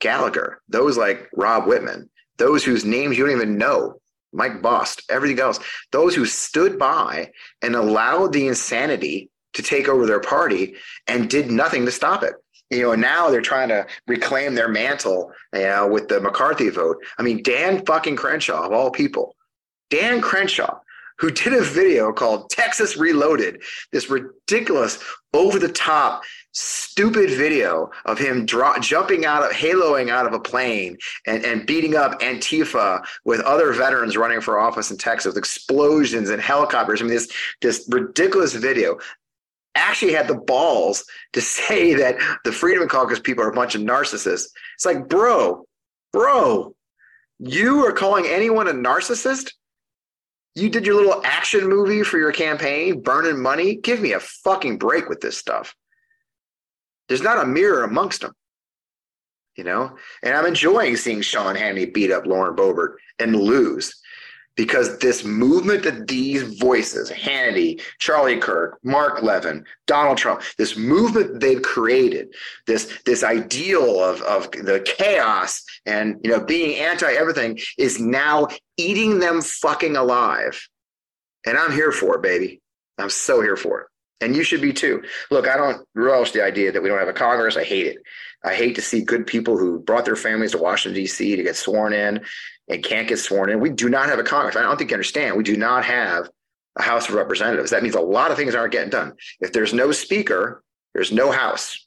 Gallagher, 0.00 0.60
those 0.68 0.96
like 0.96 1.28
Rob 1.34 1.64
Wittman, 1.64 2.08
those 2.36 2.64
whose 2.64 2.84
names 2.84 3.16
you 3.16 3.24
don't 3.24 3.36
even 3.36 3.56
know, 3.56 4.00
Mike 4.32 4.60
Bost, 4.60 5.02
everything 5.08 5.40
else, 5.40 5.58
those 5.92 6.14
who 6.14 6.26
stood 6.26 6.78
by 6.78 7.30
and 7.62 7.74
allowed 7.74 8.32
the 8.32 8.46
insanity 8.46 9.30
to 9.54 9.62
take 9.62 9.88
over 9.88 10.06
their 10.06 10.20
party 10.20 10.74
and 11.06 11.30
did 11.30 11.50
nothing 11.50 11.86
to 11.86 11.92
stop 11.92 12.22
it. 12.22 12.34
You 12.70 12.82
know, 12.82 12.92
and 12.92 13.00
now 13.00 13.30
they're 13.30 13.40
trying 13.40 13.68
to 13.68 13.86
reclaim 14.08 14.54
their 14.54 14.68
mantle, 14.68 15.32
you 15.54 15.60
know, 15.60 15.86
with 15.86 16.08
the 16.08 16.20
McCarthy 16.20 16.68
vote. 16.68 16.96
I 17.16 17.22
mean, 17.22 17.42
Dan 17.42 17.84
fucking 17.86 18.16
Crenshaw, 18.16 18.64
of 18.64 18.72
all 18.72 18.90
people, 18.90 19.36
Dan 19.88 20.20
Crenshaw, 20.20 20.80
who 21.18 21.30
did 21.30 21.52
a 21.52 21.62
video 21.62 22.12
called 22.12 22.50
Texas 22.50 22.96
Reloaded, 22.96 23.62
this 23.92 24.10
ridiculous, 24.10 25.02
over 25.32 25.58
the 25.58 25.68
top, 25.68 26.22
stupid 26.52 27.28
video 27.30 27.90
of 28.06 28.18
him 28.18 28.46
dro- 28.46 28.78
jumping 28.80 29.26
out 29.26 29.42
of, 29.42 29.52
haloing 29.52 30.10
out 30.10 30.26
of 30.26 30.32
a 30.32 30.40
plane 30.40 30.96
and, 31.26 31.44
and 31.44 31.66
beating 31.66 31.94
up 31.94 32.18
Antifa 32.20 33.04
with 33.24 33.40
other 33.40 33.72
veterans 33.72 34.16
running 34.16 34.40
for 34.40 34.58
office 34.58 34.90
in 34.90 34.96
Texas 34.96 35.36
explosions 35.36 36.30
and 36.30 36.40
helicopters. 36.40 37.00
I 37.00 37.04
mean, 37.04 37.14
this, 37.14 37.30
this 37.60 37.86
ridiculous 37.90 38.54
video 38.54 38.98
actually 39.74 40.14
had 40.14 40.26
the 40.26 40.34
balls 40.34 41.04
to 41.34 41.40
say 41.42 41.92
that 41.94 42.16
the 42.44 42.52
Freedom 42.52 42.88
Caucus 42.88 43.20
people 43.20 43.44
are 43.44 43.50
a 43.50 43.54
bunch 43.54 43.74
of 43.74 43.82
narcissists. 43.82 44.48
It's 44.74 44.86
like, 44.86 45.08
bro, 45.08 45.66
bro, 46.12 46.74
you 47.38 47.84
are 47.86 47.92
calling 47.92 48.26
anyone 48.26 48.68
a 48.68 48.72
narcissist? 48.72 49.52
You 50.56 50.70
did 50.70 50.86
your 50.86 50.94
little 50.94 51.20
action 51.22 51.68
movie 51.68 52.02
for 52.02 52.18
your 52.18 52.32
campaign, 52.32 53.02
burning 53.02 53.40
money. 53.40 53.76
Give 53.76 54.00
me 54.00 54.12
a 54.12 54.20
fucking 54.20 54.78
break 54.78 55.06
with 55.06 55.20
this 55.20 55.36
stuff. 55.36 55.76
There's 57.08 57.22
not 57.22 57.44
a 57.44 57.46
mirror 57.46 57.84
amongst 57.84 58.22
them, 58.22 58.32
you 59.54 59.64
know? 59.64 59.96
And 60.22 60.34
I'm 60.34 60.46
enjoying 60.46 60.96
seeing 60.96 61.20
Sean 61.20 61.56
Hannity 61.56 61.92
beat 61.92 62.10
up 62.10 62.24
Lauren 62.24 62.56
Boebert 62.56 62.94
and 63.18 63.36
lose 63.36 63.94
because 64.56 64.98
this 64.98 65.24
movement 65.24 65.84
that 65.84 66.08
these 66.08 66.42
voices, 66.42 67.10
Hannity, 67.10 67.80
Charlie 67.98 68.38
Kirk, 68.38 68.78
Mark 68.82 69.22
Levin, 69.22 69.64
Donald 69.86 70.18
Trump, 70.18 70.42
this 70.58 70.76
movement 70.76 71.40
they've 71.40 71.62
created, 71.62 72.34
this 72.66 72.98
this 73.04 73.22
ideal 73.22 74.02
of, 74.02 74.22
of 74.22 74.50
the 74.52 74.80
chaos 74.98 75.62
and 75.84 76.18
you 76.24 76.30
know 76.30 76.40
being 76.40 76.78
anti 76.78 77.12
everything 77.12 77.58
is 77.78 78.00
now 78.00 78.48
eating 78.76 79.18
them 79.18 79.42
fucking 79.42 79.96
alive. 79.96 80.68
And 81.46 81.56
I'm 81.56 81.72
here 81.72 81.92
for 81.92 82.16
it, 82.16 82.22
baby. 82.22 82.60
I'm 82.98 83.10
so 83.10 83.40
here 83.40 83.56
for 83.56 83.82
it. 83.82 83.86
And 84.22 84.34
you 84.34 84.42
should 84.42 84.62
be 84.62 84.72
too. 84.72 85.02
Look, 85.30 85.46
I 85.46 85.58
don't 85.58 85.86
relish 85.94 86.32
the 86.32 86.42
idea 86.42 86.72
that 86.72 86.82
we 86.82 86.88
don't 86.88 86.98
have 86.98 87.08
a 87.08 87.12
Congress. 87.12 87.56
I 87.56 87.64
hate 87.64 87.86
it. 87.86 87.98
I 88.42 88.54
hate 88.54 88.74
to 88.76 88.82
see 88.82 89.02
good 89.02 89.26
people 89.26 89.58
who 89.58 89.80
brought 89.80 90.06
their 90.06 90.16
families 90.16 90.52
to 90.52 90.58
Washington, 90.58 91.00
D.C. 91.00 91.36
to 91.36 91.42
get 91.42 91.56
sworn 91.56 91.92
in 91.92 92.24
and 92.68 92.82
can't 92.82 93.08
get 93.08 93.18
sworn 93.18 93.50
in. 93.50 93.60
We 93.60 93.70
do 93.70 93.88
not 93.88 94.08
have 94.08 94.18
a 94.18 94.24
Congress. 94.24 94.56
I 94.56 94.62
don't 94.62 94.76
think 94.76 94.90
you 94.90 94.94
understand. 94.94 95.36
We 95.36 95.44
do 95.44 95.56
not 95.56 95.84
have 95.84 96.28
a 96.76 96.82
House 96.82 97.08
of 97.08 97.14
Representatives. 97.14 97.70
That 97.70 97.82
means 97.82 97.94
a 97.94 98.00
lot 98.00 98.30
of 98.30 98.36
things 98.36 98.54
aren't 98.54 98.72
getting 98.72 98.90
done. 98.90 99.14
If 99.40 99.52
there's 99.52 99.72
no 99.72 99.92
speaker, 99.92 100.62
there's 100.94 101.12
no 101.12 101.30
House. 101.30 101.86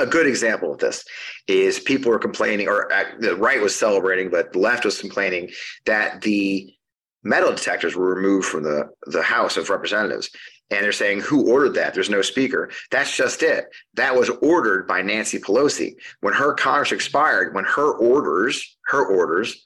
A 0.00 0.06
good 0.06 0.26
example 0.26 0.72
of 0.72 0.78
this 0.78 1.04
is 1.46 1.78
people 1.78 2.10
were 2.10 2.18
complaining, 2.18 2.66
or 2.66 2.90
the 3.20 3.36
right 3.36 3.60
was 3.60 3.76
celebrating, 3.76 4.28
but 4.28 4.52
the 4.52 4.58
left 4.58 4.84
was 4.84 5.00
complaining 5.00 5.50
that 5.86 6.20
the 6.22 6.74
metal 7.22 7.52
detectors 7.52 7.94
were 7.94 8.14
removed 8.14 8.46
from 8.46 8.64
the, 8.64 8.88
the 9.06 9.22
House 9.22 9.56
of 9.56 9.70
Representatives. 9.70 10.30
And 10.72 10.82
they're 10.82 10.92
saying, 10.92 11.20
who 11.20 11.50
ordered 11.50 11.74
that? 11.74 11.92
There's 11.92 12.08
no 12.08 12.22
speaker. 12.22 12.70
That's 12.90 13.14
just 13.14 13.42
it. 13.42 13.66
That 13.94 14.16
was 14.16 14.30
ordered 14.30 14.88
by 14.88 15.02
Nancy 15.02 15.38
Pelosi. 15.38 15.94
When 16.20 16.32
her 16.32 16.54
Congress 16.54 16.92
expired, 16.92 17.54
when 17.54 17.64
her 17.64 17.92
orders, 17.92 18.76
her 18.86 19.04
orders 19.04 19.62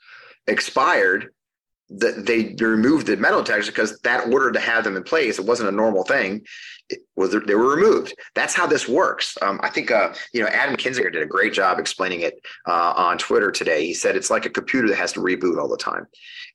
expired, 0.48 1.32
that 1.88 2.26
they 2.26 2.56
removed 2.58 3.06
the 3.06 3.16
metal 3.16 3.42
detectors 3.42 3.68
because 3.68 4.00
that 4.00 4.26
order 4.32 4.50
to 4.50 4.58
have 4.58 4.82
them 4.82 4.96
in 4.96 5.04
place, 5.04 5.38
it 5.38 5.44
wasn't 5.44 5.68
a 5.68 5.72
normal 5.72 6.02
thing. 6.02 6.44
Was 7.16 7.34
they 7.46 7.54
were 7.54 7.74
removed. 7.74 8.14
That's 8.34 8.54
how 8.54 8.66
this 8.66 8.86
works. 8.86 9.38
Um, 9.40 9.58
I 9.62 9.70
think 9.70 9.90
uh, 9.90 10.14
you 10.32 10.42
know 10.42 10.48
Adam 10.48 10.76
Kinzinger 10.76 11.12
did 11.12 11.22
a 11.22 11.26
great 11.26 11.52
job 11.52 11.78
explaining 11.78 12.20
it 12.20 12.40
uh, 12.66 12.92
on 12.96 13.16
Twitter 13.18 13.50
today. 13.50 13.86
He 13.86 13.94
said 13.94 14.16
it's 14.16 14.30
like 14.30 14.44
a 14.44 14.50
computer 14.50 14.88
that 14.88 14.96
has 14.96 15.12
to 15.14 15.20
reboot 15.20 15.58
all 15.58 15.68
the 15.68 15.78
time, 15.78 16.06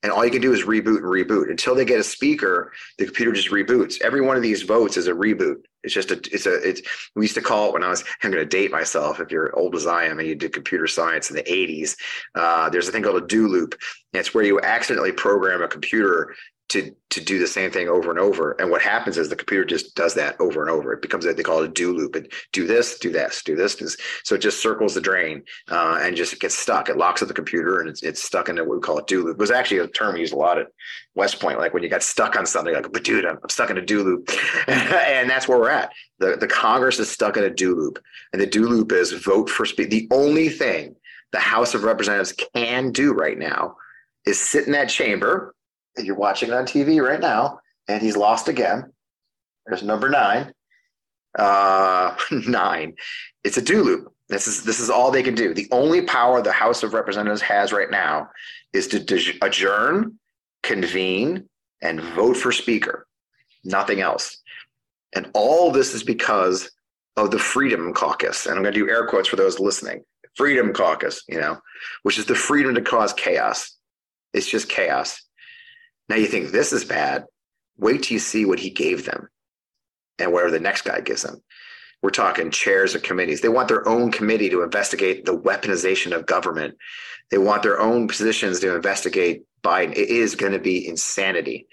and 0.02 0.12
all 0.12 0.24
you 0.24 0.30
can 0.30 0.40
do 0.40 0.52
is 0.52 0.62
reboot 0.62 0.98
and 0.98 1.04
reboot 1.04 1.50
until 1.50 1.74
they 1.74 1.84
get 1.84 2.00
a 2.00 2.04
speaker. 2.04 2.72
The 2.98 3.06
computer 3.06 3.32
just 3.32 3.50
reboots. 3.50 4.00
Every 4.02 4.20
one 4.20 4.36
of 4.36 4.42
these 4.42 4.62
votes 4.62 4.96
is 4.96 5.08
a 5.08 5.12
reboot. 5.12 5.62
It's 5.82 5.94
just 5.94 6.10
a 6.10 6.20
it's 6.32 6.46
a 6.46 6.54
it's 6.68 6.82
we 7.16 7.24
used 7.24 7.34
to 7.34 7.40
call 7.40 7.68
it 7.68 7.72
when 7.72 7.82
I 7.82 7.88
was 7.88 8.04
I'm 8.22 8.30
going 8.30 8.42
to 8.42 8.48
date 8.48 8.70
myself 8.70 9.20
if 9.20 9.30
you're 9.30 9.56
old 9.58 9.74
as 9.74 9.86
I 9.86 10.04
am 10.04 10.18
and 10.18 10.28
you 10.28 10.34
did 10.34 10.52
computer 10.52 10.86
science 10.86 11.30
in 11.30 11.36
the 11.36 11.42
80s. 11.42 11.96
Uh, 12.34 12.70
there's 12.70 12.88
a 12.88 12.92
thing 12.92 13.02
called 13.02 13.22
a 13.22 13.26
do 13.26 13.48
loop. 13.48 13.74
And 14.12 14.20
it's 14.20 14.34
where 14.34 14.44
you 14.44 14.60
accidentally 14.60 15.12
program 15.12 15.62
a 15.62 15.68
computer 15.68 16.34
to 16.72 16.94
to 17.10 17.20
do 17.22 17.38
the 17.38 17.46
same 17.46 17.70
thing 17.70 17.88
over 17.88 18.08
and 18.08 18.18
over. 18.18 18.52
And 18.52 18.70
what 18.70 18.80
happens 18.80 19.18
is 19.18 19.28
the 19.28 19.36
computer 19.36 19.66
just 19.66 19.94
does 19.94 20.14
that 20.14 20.40
over 20.40 20.62
and 20.62 20.70
over. 20.70 20.94
It 20.94 21.02
becomes 21.02 21.26
a, 21.26 21.34
they 21.34 21.42
call 21.42 21.62
it 21.62 21.68
a 21.68 21.72
do 21.72 21.94
loop. 21.94 22.14
And 22.14 22.26
do 22.52 22.66
this, 22.66 22.98
do 22.98 23.12
this, 23.12 23.42
do 23.42 23.54
this. 23.54 23.98
So 24.24 24.34
it 24.34 24.40
just 24.40 24.62
circles 24.62 24.94
the 24.94 25.02
drain 25.02 25.42
uh, 25.70 25.98
and 26.00 26.16
just 26.16 26.40
gets 26.40 26.54
stuck. 26.54 26.88
It 26.88 26.96
locks 26.96 27.20
up 27.20 27.28
the 27.28 27.34
computer 27.34 27.80
and 27.80 27.90
it's, 27.90 28.02
it's 28.02 28.22
stuck 28.22 28.48
in 28.48 28.56
what 28.56 28.70
we 28.70 28.80
call 28.80 28.98
a 28.98 29.04
do 29.04 29.24
loop. 29.24 29.34
It 29.36 29.40
was 29.40 29.50
actually 29.50 29.78
a 29.78 29.88
term 29.88 30.16
used 30.16 30.32
a 30.32 30.36
lot 30.36 30.58
at 30.58 30.68
West 31.14 31.38
Point, 31.38 31.58
like 31.58 31.74
when 31.74 31.82
you 31.82 31.90
got 31.90 32.02
stuck 32.02 32.34
on 32.34 32.46
something, 32.46 32.72
like, 32.72 32.90
but 32.90 33.04
dude, 33.04 33.26
I'm, 33.26 33.38
I'm 33.42 33.50
stuck 33.50 33.68
in 33.68 33.76
a 33.76 33.84
do 33.84 34.02
loop. 34.02 34.30
and 34.66 35.28
that's 35.28 35.46
where 35.46 35.58
we're 35.58 35.68
at. 35.68 35.92
The, 36.18 36.36
the 36.36 36.48
Congress 36.48 36.98
is 36.98 37.10
stuck 37.10 37.36
in 37.36 37.44
a 37.44 37.50
do 37.50 37.74
loop. 37.74 38.02
And 38.32 38.40
the 38.40 38.46
do 38.46 38.66
loop 38.66 38.90
is 38.90 39.12
vote 39.12 39.50
for 39.50 39.66
speed. 39.66 39.90
The 39.90 40.08
only 40.10 40.48
thing 40.48 40.96
the 41.32 41.40
House 41.40 41.74
of 41.74 41.84
Representatives 41.84 42.32
can 42.54 42.90
do 42.90 43.12
right 43.12 43.38
now 43.38 43.76
is 44.24 44.40
sit 44.40 44.66
in 44.66 44.72
that 44.72 44.88
chamber 44.88 45.54
you're 45.98 46.16
watching 46.16 46.48
it 46.50 46.54
on 46.54 46.64
TV 46.64 47.02
right 47.06 47.20
now, 47.20 47.60
and 47.88 48.02
he's 48.02 48.16
lost 48.16 48.48
again. 48.48 48.92
There's 49.66 49.82
number 49.82 50.08
nine. 50.08 50.52
Uh, 51.38 52.16
nine. 52.30 52.94
It's 53.44 53.56
a 53.56 53.62
do 53.62 53.82
loop. 53.82 54.12
This 54.28 54.46
is 54.46 54.64
this 54.64 54.80
is 54.80 54.88
all 54.88 55.10
they 55.10 55.22
can 55.22 55.34
do. 55.34 55.52
The 55.52 55.68
only 55.72 56.02
power 56.02 56.40
the 56.40 56.52
House 56.52 56.82
of 56.82 56.94
Representatives 56.94 57.42
has 57.42 57.72
right 57.72 57.90
now 57.90 58.30
is 58.72 58.88
to 58.88 59.34
adjourn, 59.42 60.18
convene, 60.62 61.48
and 61.82 62.00
vote 62.00 62.36
for 62.36 62.52
Speaker. 62.52 63.06
Nothing 63.64 64.00
else. 64.00 64.38
And 65.14 65.30
all 65.34 65.70
this 65.70 65.94
is 65.94 66.02
because 66.02 66.70
of 67.16 67.30
the 67.30 67.38
Freedom 67.38 67.92
Caucus. 67.92 68.46
And 68.46 68.56
I'm 68.56 68.62
going 68.62 68.72
to 68.72 68.80
do 68.80 68.88
air 68.88 69.06
quotes 69.06 69.28
for 69.28 69.36
those 69.36 69.60
listening. 69.60 70.02
Freedom 70.34 70.72
Caucus, 70.72 71.22
you 71.28 71.38
know, 71.38 71.58
which 72.04 72.18
is 72.18 72.24
the 72.24 72.34
freedom 72.34 72.74
to 72.74 72.80
cause 72.80 73.12
chaos. 73.12 73.76
It's 74.32 74.48
just 74.48 74.70
chaos. 74.70 75.20
Now 76.12 76.18
you 76.18 76.26
think 76.26 76.50
this 76.50 76.74
is 76.74 76.84
bad. 76.84 77.24
Wait 77.78 78.02
till 78.02 78.16
you 78.16 78.18
see 78.18 78.44
what 78.44 78.58
he 78.58 78.68
gave 78.68 79.06
them 79.06 79.30
and 80.18 80.30
whatever 80.30 80.50
the 80.50 80.60
next 80.60 80.82
guy 80.82 81.00
gives 81.00 81.22
them. 81.22 81.42
We're 82.02 82.10
talking 82.10 82.50
chairs 82.50 82.94
of 82.94 83.02
committees. 83.02 83.40
They 83.40 83.48
want 83.48 83.68
their 83.68 83.88
own 83.88 84.12
committee 84.12 84.50
to 84.50 84.62
investigate 84.62 85.24
the 85.24 85.34
weaponization 85.34 86.14
of 86.14 86.26
government. 86.26 86.76
They 87.30 87.38
want 87.38 87.62
their 87.62 87.80
own 87.80 88.08
positions 88.08 88.60
to 88.60 88.76
investigate 88.76 89.44
Biden. 89.62 89.92
It 89.92 90.10
is 90.10 90.34
going 90.34 90.52
to 90.52 90.58
be 90.58 90.86
insanity. 90.86 91.66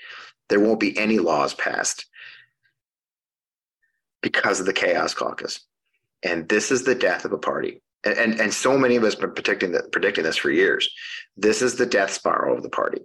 There 0.48 0.62
won't 0.62 0.80
be 0.80 0.98
any 0.98 1.20
laws 1.20 1.54
passed 1.54 2.06
because 4.22 4.62
of 4.62 4.66
the 4.66 4.72
chaos 4.72 5.14
caucus. 5.14 5.60
And 6.24 6.48
this 6.48 6.72
is 6.72 6.86
the 6.86 6.96
death 6.96 7.26
of 7.26 7.34
a 7.34 7.38
party. 7.38 7.82
And, 8.06 8.18
and, 8.18 8.40
and 8.40 8.54
so 8.54 8.78
many 8.78 8.96
of 8.96 9.04
us 9.04 9.16
have 9.16 9.22
been 9.22 9.34
predicting, 9.34 9.74
that, 9.74 9.92
predicting 9.92 10.24
this 10.24 10.38
for 10.38 10.50
years. 10.50 10.90
This 11.36 11.62
is 11.62 11.76
the 11.76 11.86
death 11.86 12.14
spiral 12.14 12.56
of 12.56 12.64
the 12.64 12.70
party. 12.70 13.02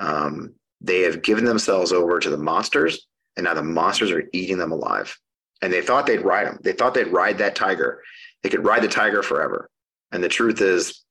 Um, 0.00 0.54
they 0.80 1.02
have 1.02 1.22
given 1.22 1.44
themselves 1.44 1.92
over 1.92 2.18
to 2.18 2.30
the 2.30 2.38
monsters, 2.38 3.06
and 3.36 3.44
now 3.44 3.54
the 3.54 3.62
monsters 3.62 4.10
are 4.10 4.28
eating 4.32 4.58
them 4.58 4.72
alive. 4.72 5.16
And 5.62 5.72
they 5.72 5.82
thought 5.82 6.06
they'd 6.06 6.24
ride 6.24 6.46
them. 6.46 6.58
They 6.62 6.72
thought 6.72 6.94
they'd 6.94 7.12
ride 7.12 7.38
that 7.38 7.54
tiger. 7.54 8.02
They 8.42 8.48
could 8.48 8.64
ride 8.64 8.82
the 8.82 8.88
tiger 8.88 9.22
forever. 9.22 9.70
And 10.10 10.24
the 10.24 10.28
truth 10.28 10.60
is, 10.60 11.04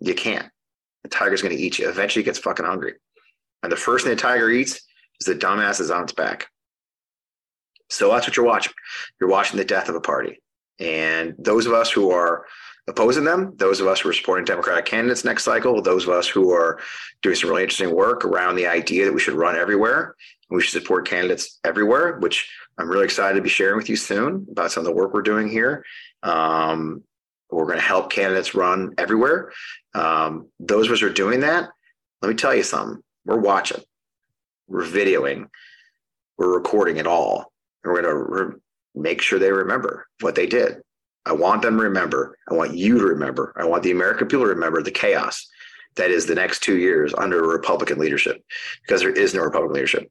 you 0.00 0.14
can't. 0.14 0.48
The 1.02 1.08
tiger's 1.08 1.42
going 1.42 1.56
to 1.56 1.62
eat 1.62 1.78
you. 1.78 1.88
Eventually, 1.88 2.22
it 2.22 2.26
gets 2.26 2.38
fucking 2.38 2.64
hungry. 2.64 2.94
And 3.62 3.72
the 3.72 3.76
first 3.76 4.04
thing 4.04 4.14
the 4.14 4.20
tiger 4.20 4.48
eats 4.50 4.80
is 5.20 5.26
the 5.26 5.34
dumbass 5.34 5.80
is 5.80 5.90
on 5.90 6.04
its 6.04 6.12
back. 6.12 6.46
So 7.90 8.12
that's 8.12 8.26
what 8.26 8.36
you're 8.36 8.46
watching. 8.46 8.72
You're 9.20 9.30
watching 9.30 9.56
the 9.56 9.64
death 9.64 9.88
of 9.88 9.96
a 9.96 10.00
party. 10.00 10.40
And 10.78 11.34
those 11.38 11.66
of 11.66 11.72
us 11.72 11.90
who 11.90 12.10
are 12.10 12.46
opposing 12.88 13.24
them, 13.24 13.52
those 13.56 13.80
of 13.80 13.86
us 13.86 14.00
who 14.00 14.08
are 14.08 14.14
supporting 14.14 14.44
Democratic 14.44 14.86
candidates 14.86 15.24
next 15.24 15.44
cycle, 15.44 15.80
those 15.82 16.04
of 16.04 16.10
us 16.10 16.26
who 16.26 16.52
are 16.52 16.80
doing 17.22 17.36
some 17.36 17.50
really 17.50 17.62
interesting 17.62 17.94
work 17.94 18.24
around 18.24 18.56
the 18.56 18.66
idea 18.66 19.04
that 19.04 19.12
we 19.12 19.20
should 19.20 19.34
run 19.34 19.56
everywhere, 19.56 20.14
we 20.50 20.62
should 20.62 20.80
support 20.80 21.06
candidates 21.06 21.60
everywhere, 21.64 22.18
which 22.18 22.50
I'm 22.78 22.88
really 22.88 23.04
excited 23.04 23.34
to 23.36 23.42
be 23.42 23.48
sharing 23.48 23.76
with 23.76 23.88
you 23.88 23.96
soon 23.96 24.46
about 24.50 24.72
some 24.72 24.80
of 24.80 24.86
the 24.86 24.92
work 24.92 25.12
we're 25.12 25.22
doing 25.22 25.48
here. 25.48 25.84
Um, 26.22 27.02
we're 27.50 27.66
going 27.66 27.78
to 27.78 27.82
help 27.82 28.10
candidates 28.10 28.54
run 28.54 28.94
everywhere. 28.98 29.52
Um, 29.94 30.48
those 30.58 30.86
of 30.86 30.92
us 30.92 31.00
who 31.00 31.06
are 31.06 31.10
doing 31.10 31.40
that, 31.40 31.68
let 32.22 32.28
me 32.28 32.34
tell 32.34 32.54
you 32.54 32.62
something. 32.62 33.02
We're 33.24 33.36
watching, 33.36 33.82
we're 34.66 34.84
videoing, 34.84 35.48
we're 36.38 36.54
recording 36.54 36.96
it 36.96 37.06
all. 37.06 37.52
And 37.84 37.92
we're 37.92 38.02
going 38.02 38.14
to 38.14 38.44
re- 38.44 38.60
make 38.94 39.20
sure 39.20 39.38
they 39.38 39.52
remember 39.52 40.06
what 40.20 40.34
they 40.34 40.46
did 40.46 40.82
I 41.28 41.32
want 41.32 41.62
them 41.62 41.76
to 41.76 41.82
remember. 41.82 42.38
I 42.50 42.54
want 42.54 42.74
you 42.74 42.98
to 42.98 43.04
remember. 43.04 43.52
I 43.56 43.64
want 43.64 43.82
the 43.82 43.90
American 43.90 44.26
people 44.28 44.44
to 44.44 44.50
remember 44.50 44.82
the 44.82 44.90
chaos 44.90 45.46
that 45.96 46.10
is 46.10 46.26
the 46.26 46.34
next 46.34 46.60
two 46.60 46.78
years 46.78 47.12
under 47.14 47.42
Republican 47.42 47.98
leadership 47.98 48.42
because 48.82 49.02
there 49.02 49.12
is 49.12 49.34
no 49.34 49.42
Republican 49.42 49.74
leadership. 49.74 50.10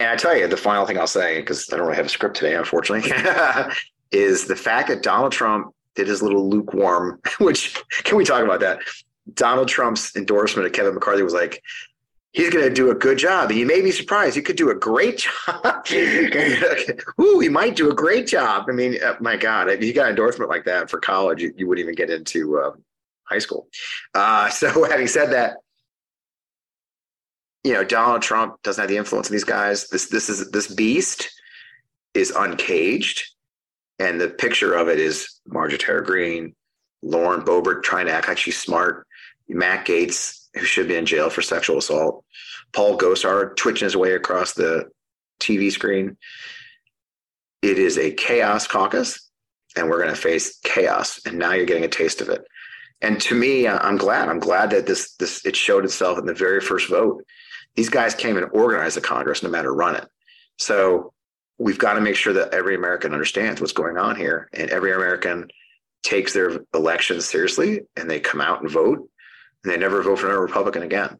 And 0.00 0.08
I 0.08 0.16
tell 0.16 0.36
you, 0.36 0.48
the 0.48 0.56
final 0.56 0.86
thing 0.86 0.98
I'll 0.98 1.06
say, 1.06 1.40
because 1.40 1.70
I 1.72 1.76
don't 1.76 1.86
really 1.86 1.96
have 1.96 2.06
a 2.06 2.10
script 2.10 2.36
today, 2.36 2.54
unfortunately, 2.54 3.12
is 4.10 4.46
the 4.46 4.56
fact 4.56 4.88
that 4.88 5.02
Donald 5.02 5.32
Trump 5.32 5.74
did 5.94 6.08
his 6.08 6.22
little 6.22 6.48
lukewarm, 6.48 7.20
which 7.38 7.76
can 8.04 8.16
we 8.16 8.24
talk 8.24 8.42
about 8.42 8.60
that? 8.60 8.78
Donald 9.34 9.68
Trump's 9.68 10.16
endorsement 10.16 10.66
of 10.66 10.72
Kevin 10.72 10.94
McCarthy 10.94 11.22
was 11.22 11.34
like, 11.34 11.62
he's 12.34 12.50
going 12.50 12.64
to 12.64 12.70
do 12.70 12.90
a 12.90 12.94
good 12.94 13.16
job. 13.16 13.50
And 13.50 13.58
you 13.58 13.64
may 13.64 13.80
be 13.80 13.92
surprised. 13.92 14.36
He 14.36 14.42
could 14.42 14.56
do 14.56 14.70
a 14.70 14.74
great 14.74 15.18
job. 15.46 15.86
Ooh, 17.20 17.40
he 17.40 17.48
might 17.48 17.76
do 17.76 17.90
a 17.90 17.94
great 17.94 18.26
job. 18.26 18.66
I 18.68 18.72
mean, 18.72 19.02
uh, 19.02 19.14
my 19.20 19.36
God, 19.36 19.70
if 19.70 19.82
you 19.82 19.94
got 19.94 20.10
endorsement 20.10 20.50
like 20.50 20.64
that 20.64 20.90
for 20.90 21.00
college, 21.00 21.40
you, 21.40 21.54
you 21.56 21.66
wouldn't 21.66 21.84
even 21.84 21.94
get 21.94 22.10
into 22.10 22.58
uh, 22.58 22.72
high 23.22 23.38
school. 23.38 23.68
Uh, 24.14 24.48
so 24.50 24.84
having 24.84 25.06
said 25.06 25.32
that, 25.32 25.56
you 27.62 27.72
know, 27.72 27.84
Donald 27.84 28.20
Trump 28.20 28.60
doesn't 28.62 28.82
have 28.82 28.90
the 28.90 28.98
influence 28.98 29.28
of 29.28 29.32
these 29.32 29.44
guys. 29.44 29.88
This 29.88 30.10
this 30.10 30.28
is 30.28 30.50
this 30.50 30.66
beast 30.66 31.30
is 32.12 32.30
uncaged, 32.30 33.24
and 33.98 34.20
the 34.20 34.28
picture 34.28 34.74
of 34.74 34.88
it 34.88 35.00
is 35.00 35.40
Marjorie 35.46 35.78
Taylor 35.78 36.02
Greene, 36.02 36.54
Lauren 37.00 37.40
Boebert 37.40 37.82
trying 37.82 38.04
to 38.04 38.12
act 38.12 38.28
like 38.28 38.36
she's 38.36 38.60
smart, 38.60 39.06
Matt 39.48 39.86
Gaetz 39.86 40.43
who 40.54 40.64
should 40.64 40.88
be 40.88 40.96
in 40.96 41.06
jail 41.06 41.30
for 41.30 41.42
sexual 41.42 41.78
assault. 41.78 42.24
Paul 42.72 42.98
Gosar 42.98 43.56
twitching 43.56 43.86
his 43.86 43.96
way 43.96 44.12
across 44.12 44.52
the 44.52 44.90
TV 45.40 45.70
screen. 45.70 46.16
It 47.62 47.78
is 47.78 47.98
a 47.98 48.12
chaos 48.12 48.66
caucus, 48.66 49.30
and 49.76 49.88
we're 49.88 50.02
going 50.02 50.14
to 50.14 50.20
face 50.20 50.58
chaos. 50.62 51.20
And 51.24 51.38
now 51.38 51.52
you're 51.52 51.66
getting 51.66 51.84
a 51.84 51.88
taste 51.88 52.20
of 52.20 52.28
it. 52.28 52.44
And 53.00 53.20
to 53.22 53.34
me, 53.34 53.66
uh, 53.66 53.78
I'm 53.80 53.96
glad. 53.96 54.28
I'm 54.28 54.38
glad 54.38 54.70
that 54.70 54.86
this 54.86 55.14
this 55.16 55.44
it 55.44 55.56
showed 55.56 55.84
itself 55.84 56.18
in 56.18 56.26
the 56.26 56.34
very 56.34 56.60
first 56.60 56.88
vote. 56.88 57.24
These 57.74 57.90
guys 57.90 58.14
came 58.14 58.36
and 58.36 58.46
organized 58.52 58.96
the 58.96 59.00
Congress, 59.00 59.42
no 59.42 59.50
matter 59.50 59.74
run 59.74 59.96
it. 59.96 60.06
So 60.58 61.12
we've 61.58 61.78
got 61.78 61.94
to 61.94 62.00
make 62.00 62.16
sure 62.16 62.32
that 62.32 62.54
every 62.54 62.76
American 62.76 63.12
understands 63.12 63.60
what's 63.60 63.72
going 63.72 63.98
on 63.98 64.16
here, 64.16 64.48
and 64.52 64.70
every 64.70 64.92
American 64.92 65.48
takes 66.02 66.32
their 66.32 66.60
elections 66.74 67.26
seriously, 67.26 67.80
and 67.96 68.08
they 68.08 68.20
come 68.20 68.40
out 68.40 68.60
and 68.60 68.70
vote 68.70 69.08
and 69.64 69.72
they 69.72 69.78
never 69.78 70.02
vote 70.02 70.18
for 70.18 70.30
a 70.30 70.38
Republican 70.38 70.82
again. 70.82 71.18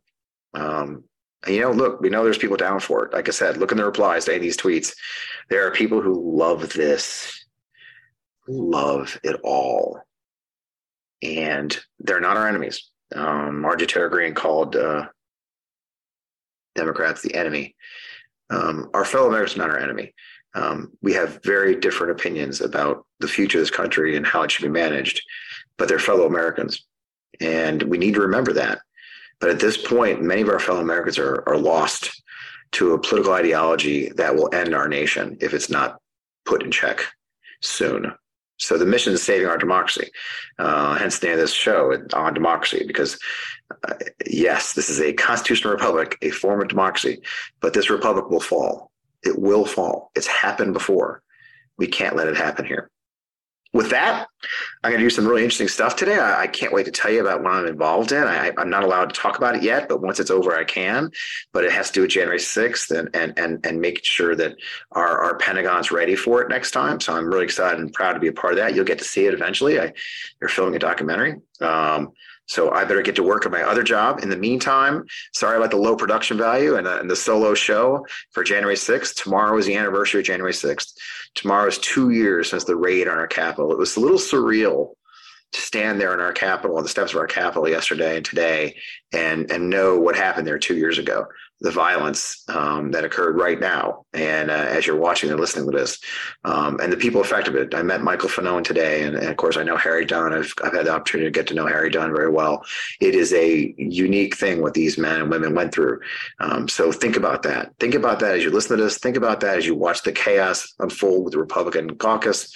Um, 0.55 1.05
you 1.47 1.61
know, 1.61 1.73
look, 1.73 2.01
we 2.01 2.11
know 2.11 2.25
there's 2.25 2.39
people 2.39 2.57
down 2.57 2.81
for 2.81 3.07
it. 3.07 3.13
Like 3.13 3.29
I 3.29 3.33
said, 3.33 3.57
look 3.57 3.73
in 3.73 3.79
the 3.79 3.85
replies 3.85 4.25
to 4.27 4.31
any 4.31 4.37
of 4.37 4.43
these 4.43 4.57
tweets. 4.57 4.95
There 5.51 5.67
are 5.67 5.73
people 5.73 6.01
who 6.01 6.39
love 6.39 6.73
this. 6.73 7.45
love 8.49 9.19
it 9.23 9.41
all. 9.43 10.01
And 11.23 11.77
they're 11.99 12.21
not 12.21 12.37
our 12.37 12.49
enemies. 12.49 12.91
Um, 13.15 13.61
Marjorie 13.61 13.87
Taylor 13.87 14.09
Greene 14.09 14.35
called 14.35 14.77
uh, 14.77 15.07
Democrats 16.75 17.23
the 17.23 17.35
enemy. 17.35 17.75
Um, 18.51 18.91
our 18.95 19.05
fellow 19.05 19.29
Americans 19.29 19.57
are 19.57 19.67
not 19.67 19.71
our 19.71 19.79
enemy. 19.79 20.15
Um, 20.55 20.93
we 21.03 21.13
have 21.15 21.43
very 21.43 21.77
different 21.77 22.13
opinions 22.13 22.61
about 22.61 23.07
the 23.21 23.29
future 23.29 23.59
of 23.59 23.63
this 23.63 23.71
country 23.71 24.17
and 24.17 24.27
how 24.27 24.43
it 24.43 24.51
should 24.51 24.63
be 24.63 24.69
managed, 24.69 25.23
but 25.79 25.89
they're 25.89 25.99
fellow 25.99 26.27
Americans. 26.27 26.87
And 27.41 27.83
we 27.85 27.99
need 27.99 28.15
to 28.15 28.21
remember 28.21 28.53
that. 28.55 28.81
But 29.41 29.51
at 29.51 29.61
this 29.61 29.77
point, 29.77 30.23
many 30.23 30.43
of 30.43 30.49
our 30.49 30.61
fellow 30.61 30.81
Americans 30.81 31.19
are, 31.19 31.43
are 31.47 31.59
lost 31.59 32.23
to 32.73 32.93
a 32.93 32.99
political 32.99 33.33
ideology 33.33 34.09
that 34.17 34.35
will 34.35 34.53
end 34.55 34.75
our 34.75 34.89
nation 34.89 35.37
if 35.41 35.55
it's 35.55 35.71
not 35.71 36.01
put 36.45 36.63
in 36.63 36.71
check 36.71 37.05
soon. 37.61 38.13
So 38.59 38.79
the 38.79 38.87
mission 38.87 39.13
is 39.13 39.23
saving 39.23 39.49
our 39.49 39.59
democracy. 39.59 40.09
Uh, 40.59 40.95
hence 40.95 41.19
the 41.19 41.27
name 41.27 41.35
of 41.35 41.41
this 41.41 41.53
show 41.53 41.97
on 42.15 42.35
democracy, 42.35 42.85
because 42.87 43.19
uh, 43.89 43.95
yes, 44.27 44.75
this 44.75 44.89
is 44.89 45.01
a 45.01 45.13
constitutional 45.13 45.73
republic, 45.73 46.17
a 46.23 46.31
form 46.31 46.63
of 46.63 46.69
democracy, 46.69 47.21
but 47.61 47.75
this 47.75 47.91
republic 47.91 48.31
will 48.31 48.41
fall. 48.41 48.91
It 49.25 49.39
will 49.39 49.65
fall. 49.65 50.11
It's 50.15 50.27
happened 50.27 50.73
before. 50.73 51.23
We 51.79 51.89
can't 51.89 52.17
let 52.17 52.29
it 52.29 52.37
happen 52.37 52.65
here 52.65 52.91
with 53.75 53.91
that, 53.91 54.29
I'm 54.83 54.91
going 54.91 55.01
to 55.01 55.07
do 55.07 55.11
some 55.11 55.27
really 55.27 55.43
interesting 55.43 55.69
stuff 55.69 55.97
today. 55.97 56.19
I, 56.19 56.43
I, 56.43 56.47
can't 56.47 56.73
wait 56.73 56.85
to 56.87 56.91
tell 56.91 57.11
you 57.11 57.21
about 57.21 57.43
what 57.43 57.53
I'm 57.53 57.67
involved 57.67 58.13
in. 58.13 58.23
I, 58.23 58.53
am 58.59 58.71
not 58.71 58.85
allowed 58.85 59.13
to 59.13 59.21
talk 59.21 59.39
about 59.39 59.57
it 59.57 59.63
yet, 59.63 59.89
but 59.89 60.03
once 60.03 60.21
it's 60.21 60.31
over, 60.31 60.57
I 60.57 60.65
can. 60.65 61.11
But 61.53 61.65
it 61.65 61.73
has 61.73 61.89
to 61.89 61.93
do 61.95 62.01
with 62.03 62.11
January 62.11 62.39
6th 62.39 62.97
and 62.97 63.15
and 63.15 63.39
and 63.39 63.65
and 63.65 63.81
making 63.81 64.05
sure 64.05 64.35
that 64.37 64.57
our 64.93 65.19
our 65.19 65.39
Pentagon's 65.39 65.91
ready 65.91 66.17
for 66.17 66.43
it 66.43 66.49
next 66.49 66.73
time. 66.73 67.01
So 67.01 67.15
I'm 67.15 67.27
really 67.27 67.45
excited 67.45 67.81
and 67.81 67.93
proud 67.93 68.13
to 68.13 68.21
be 68.21 68.29
a 68.29 68.33
part 68.33 68.53
of 68.53 68.59
that. 68.59 68.75
You'll 68.75 68.85
get 68.85 68.99
to 68.99 69.05
see 69.05 69.27
it 69.27 69.35
eventually. 69.35 69.81
I, 69.81 69.93
they're 70.41 70.49
filming 70.49 70.77
a 70.77 70.79
documentary. 70.79 71.41
Um, 71.61 72.13
so 72.47 72.71
I 72.71 72.85
better 72.85 73.03
get 73.03 73.17
to 73.17 73.23
work 73.23 73.47
on 73.47 73.53
my 73.53 73.63
other 73.63 73.83
job. 73.83 74.21
In 74.23 74.29
the 74.29 74.37
meantime, 74.37 75.07
sorry 75.33 75.57
about 75.57 75.71
the 75.71 75.79
low 75.79 75.97
production 75.97 76.37
value 76.37 76.77
and, 76.77 76.87
uh, 76.87 76.99
and 77.01 77.11
the 77.11 77.17
solo 77.17 77.55
show 77.55 78.07
for 78.33 78.45
January 78.45 78.77
6th. 78.77 79.15
Tomorrow 79.15 79.57
is 79.59 79.67
the 79.67 79.77
anniversary 79.77 80.21
of 80.21 80.27
January 80.27 80.53
6th. 80.53 80.93
Tomorrow 81.35 81.69
is 81.69 81.79
two 81.79 82.11
years 82.11 82.51
since 82.51 82.65
the 82.65 82.77
raid 82.77 83.09
on 83.09 83.19
our 83.19 83.27
capital. 83.27 83.73
It 83.73 83.79
was 83.79 83.97
a 83.97 84.01
little 84.01 84.19
surreal 84.35 84.91
to 85.53 85.61
stand 85.61 86.01
there 86.01 86.13
in 86.13 86.21
our 86.21 86.33
capital 86.33 86.77
on 86.77 86.83
the 86.83 86.89
steps 86.89 87.13
of 87.13 87.19
our 87.19 87.27
capital 87.27 87.69
yesterday 87.69 88.17
and 88.17 88.25
today 88.25 88.77
and 89.13 89.51
and 89.51 89.71
know 89.71 89.99
what 89.99 90.17
happened 90.17 90.47
there 90.47 90.59
two 90.59 90.77
years 90.77 90.99
ago 90.99 91.27
the 91.65 91.71
violence 91.71 92.45
um, 92.51 92.91
that 92.91 93.05
occurred 93.05 93.39
right 93.39 93.59
now. 93.59 94.05
And 94.13 94.51
uh, 94.51 94.67
as 94.69 94.87
you're 94.87 94.99
watching 94.99 95.31
and 95.31 95.41
listening 95.41 95.65
to 95.71 95.77
this, 95.77 95.99
um, 96.45 96.79
and 96.79 96.93
the 96.93 96.97
people 96.97 97.23
affected 97.23 97.55
it, 97.55 97.75
I 97.75 97.83
met 97.83 98.03
Michael 98.03 98.29
Fanone 98.29 98.63
today, 98.63 99.03
and, 99.03 99.17
and, 99.17 99.29
of 99.29 99.39
course 99.39 99.57
I 99.57 99.63
know 99.63 99.79
Harry 99.79 100.05
Dunn. 100.05 100.35
I've, 100.35 100.53
I've 100.63 100.75
had 100.75 100.85
the 100.85 100.93
opportunity 100.93 101.27
to 101.27 101.33
get 101.33 101.47
to 101.47 101.55
know 101.55 101.67
Harry 101.67 101.89
Dunn 101.89 102.15
very 102.15 102.31
well. 102.31 102.63
It 103.01 103.15
is 103.15 103.33
a 103.33 103.75
unique 103.79 104.37
thing 104.37 104.61
what 104.61 104.75
these 104.75 104.99
men 104.99 105.23
and 105.23 105.31
women 105.31 105.55
went 105.55 105.73
through. 105.73 106.01
Um, 106.39 106.69
so 106.69 106.93
think 106.93 107.17
about 107.17 107.43
that. 107.45 107.73
Think 107.81 107.95
about 107.95 108.21
that 108.21 108.35
as 108.35 108.45
you 108.45 108.51
listen 108.51 108.77
to 108.77 108.83
this. 108.83 108.99
Think 108.99 109.17
about 109.17 109.41
that 109.41 109.57
as 109.57 109.67
you 109.67 109.75
watch 109.75 110.03
the 110.03 110.13
chaos 110.13 110.75
unfold 110.81 111.25
with 111.25 111.33
the 111.33 111.41
Republican 111.41 111.97
caucus. 111.97 112.55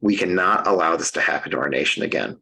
We 0.00 0.16
cannot 0.16 0.66
allow 0.66 0.96
this 0.96 1.10
to 1.12 1.20
happen 1.20 1.50
to 1.50 1.58
our 1.58 1.68
nation 1.68 2.04
again. 2.04 2.38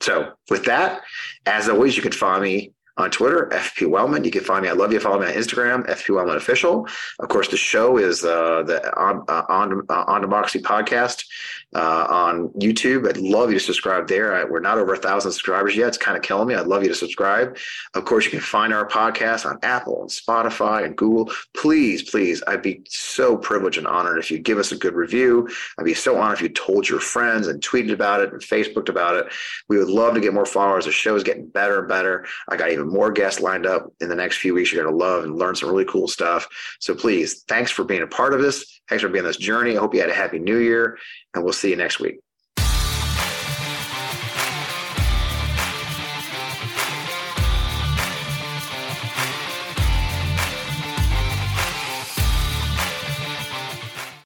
So 0.00 0.32
with 0.48 0.64
that, 0.64 1.02
as 1.44 1.68
always, 1.68 1.94
you 1.94 2.02
can 2.02 2.12
find 2.12 2.42
me 2.42 2.72
on 2.96 3.10
Twitter, 3.10 3.48
FP 3.52 3.88
Wellman. 3.88 4.24
You 4.24 4.30
can 4.30 4.44
find 4.44 4.62
me. 4.62 4.68
I 4.68 4.72
love 4.72 4.92
you. 4.92 5.00
Follow 5.00 5.20
me 5.20 5.26
on 5.26 5.32
Instagram, 5.32 5.86
FP 5.88 6.14
Wellman 6.14 6.36
Official. 6.36 6.86
Of 7.18 7.28
course, 7.28 7.48
the 7.48 7.56
show 7.56 7.98
is 7.98 8.24
uh, 8.24 8.62
the 8.64 8.94
on 8.98 9.24
uh, 9.28 9.44
on, 9.48 9.82
uh, 9.88 10.04
on 10.06 10.20
Democracy 10.20 10.60
podcast 10.60 11.24
uh, 11.74 12.06
on 12.08 12.48
YouTube. 12.50 13.08
I'd 13.08 13.16
love 13.16 13.50
you 13.50 13.58
to 13.58 13.64
subscribe 13.64 14.08
there. 14.08 14.34
I, 14.34 14.44
we're 14.44 14.60
not 14.60 14.78
over 14.78 14.94
a 14.94 14.98
thousand 14.98 15.32
subscribers 15.32 15.76
yet. 15.76 15.88
It's 15.88 15.98
kind 15.98 16.16
of 16.16 16.22
killing 16.22 16.48
me. 16.48 16.54
I'd 16.54 16.66
love 16.66 16.82
you 16.82 16.88
to 16.88 16.94
subscribe. 16.94 17.56
Of 17.94 18.04
course, 18.04 18.24
you 18.24 18.30
can 18.30 18.40
find 18.40 18.72
our 18.72 18.86
podcast 18.86 19.46
on 19.46 19.58
Apple 19.62 20.00
and 20.02 20.10
Spotify 20.10 20.84
and 20.84 20.96
Google. 20.96 21.32
Please, 21.56 22.02
please, 22.02 22.42
I'd 22.46 22.62
be 22.62 22.82
so 22.88 23.36
privileged 23.36 23.78
and 23.78 23.86
honored 23.86 24.18
if 24.18 24.30
you 24.30 24.38
give 24.38 24.58
us 24.58 24.72
a 24.72 24.76
good 24.76 24.94
review. 24.94 25.48
I'd 25.78 25.84
be 25.84 25.94
so 25.94 26.18
honored 26.18 26.38
if 26.38 26.42
you 26.42 26.48
told 26.50 26.88
your 26.88 27.00
friends 27.00 27.46
and 27.46 27.62
tweeted 27.62 27.92
about 27.92 28.20
it 28.20 28.32
and 28.32 28.42
Facebooked 28.42 28.88
about 28.88 29.16
it. 29.16 29.26
We 29.68 29.78
would 29.78 29.88
love 29.88 30.14
to 30.14 30.20
get 30.20 30.34
more 30.34 30.46
followers. 30.46 30.84
The 30.84 30.92
show 30.92 31.14
is 31.14 31.22
getting 31.22 31.46
better 31.46 31.78
and 31.80 31.88
better. 31.88 32.26
I 32.48 32.56
got 32.56 32.70
even 32.70 32.88
more 32.88 33.10
guests 33.10 33.40
lined 33.40 33.66
up 33.66 33.92
in 34.00 34.08
the 34.08 34.14
next 34.14 34.38
few 34.38 34.54
weeks. 34.54 34.72
You're 34.72 34.84
going 34.84 34.92
to 34.92 35.04
love 35.04 35.24
and 35.24 35.38
learn 35.38 35.54
some 35.54 35.70
really 35.70 35.84
cool 35.84 36.08
stuff. 36.08 36.46
So 36.80 36.94
please, 36.94 37.42
thanks 37.48 37.70
for 37.70 37.84
being 37.84 38.02
a 38.02 38.06
part 38.06 38.34
of 38.34 38.42
this. 38.42 38.81
Thanks 38.92 39.04
for 39.04 39.08
being 39.08 39.24
on 39.24 39.30
this 39.30 39.38
journey. 39.38 39.74
I 39.74 39.80
hope 39.80 39.94
you 39.94 40.02
had 40.02 40.10
a 40.10 40.14
happy 40.14 40.38
new 40.38 40.58
year, 40.58 40.98
and 41.32 41.42
we'll 41.42 41.54
see 41.54 41.70
you 41.70 41.76
next 41.76 41.98
week. 41.98 42.20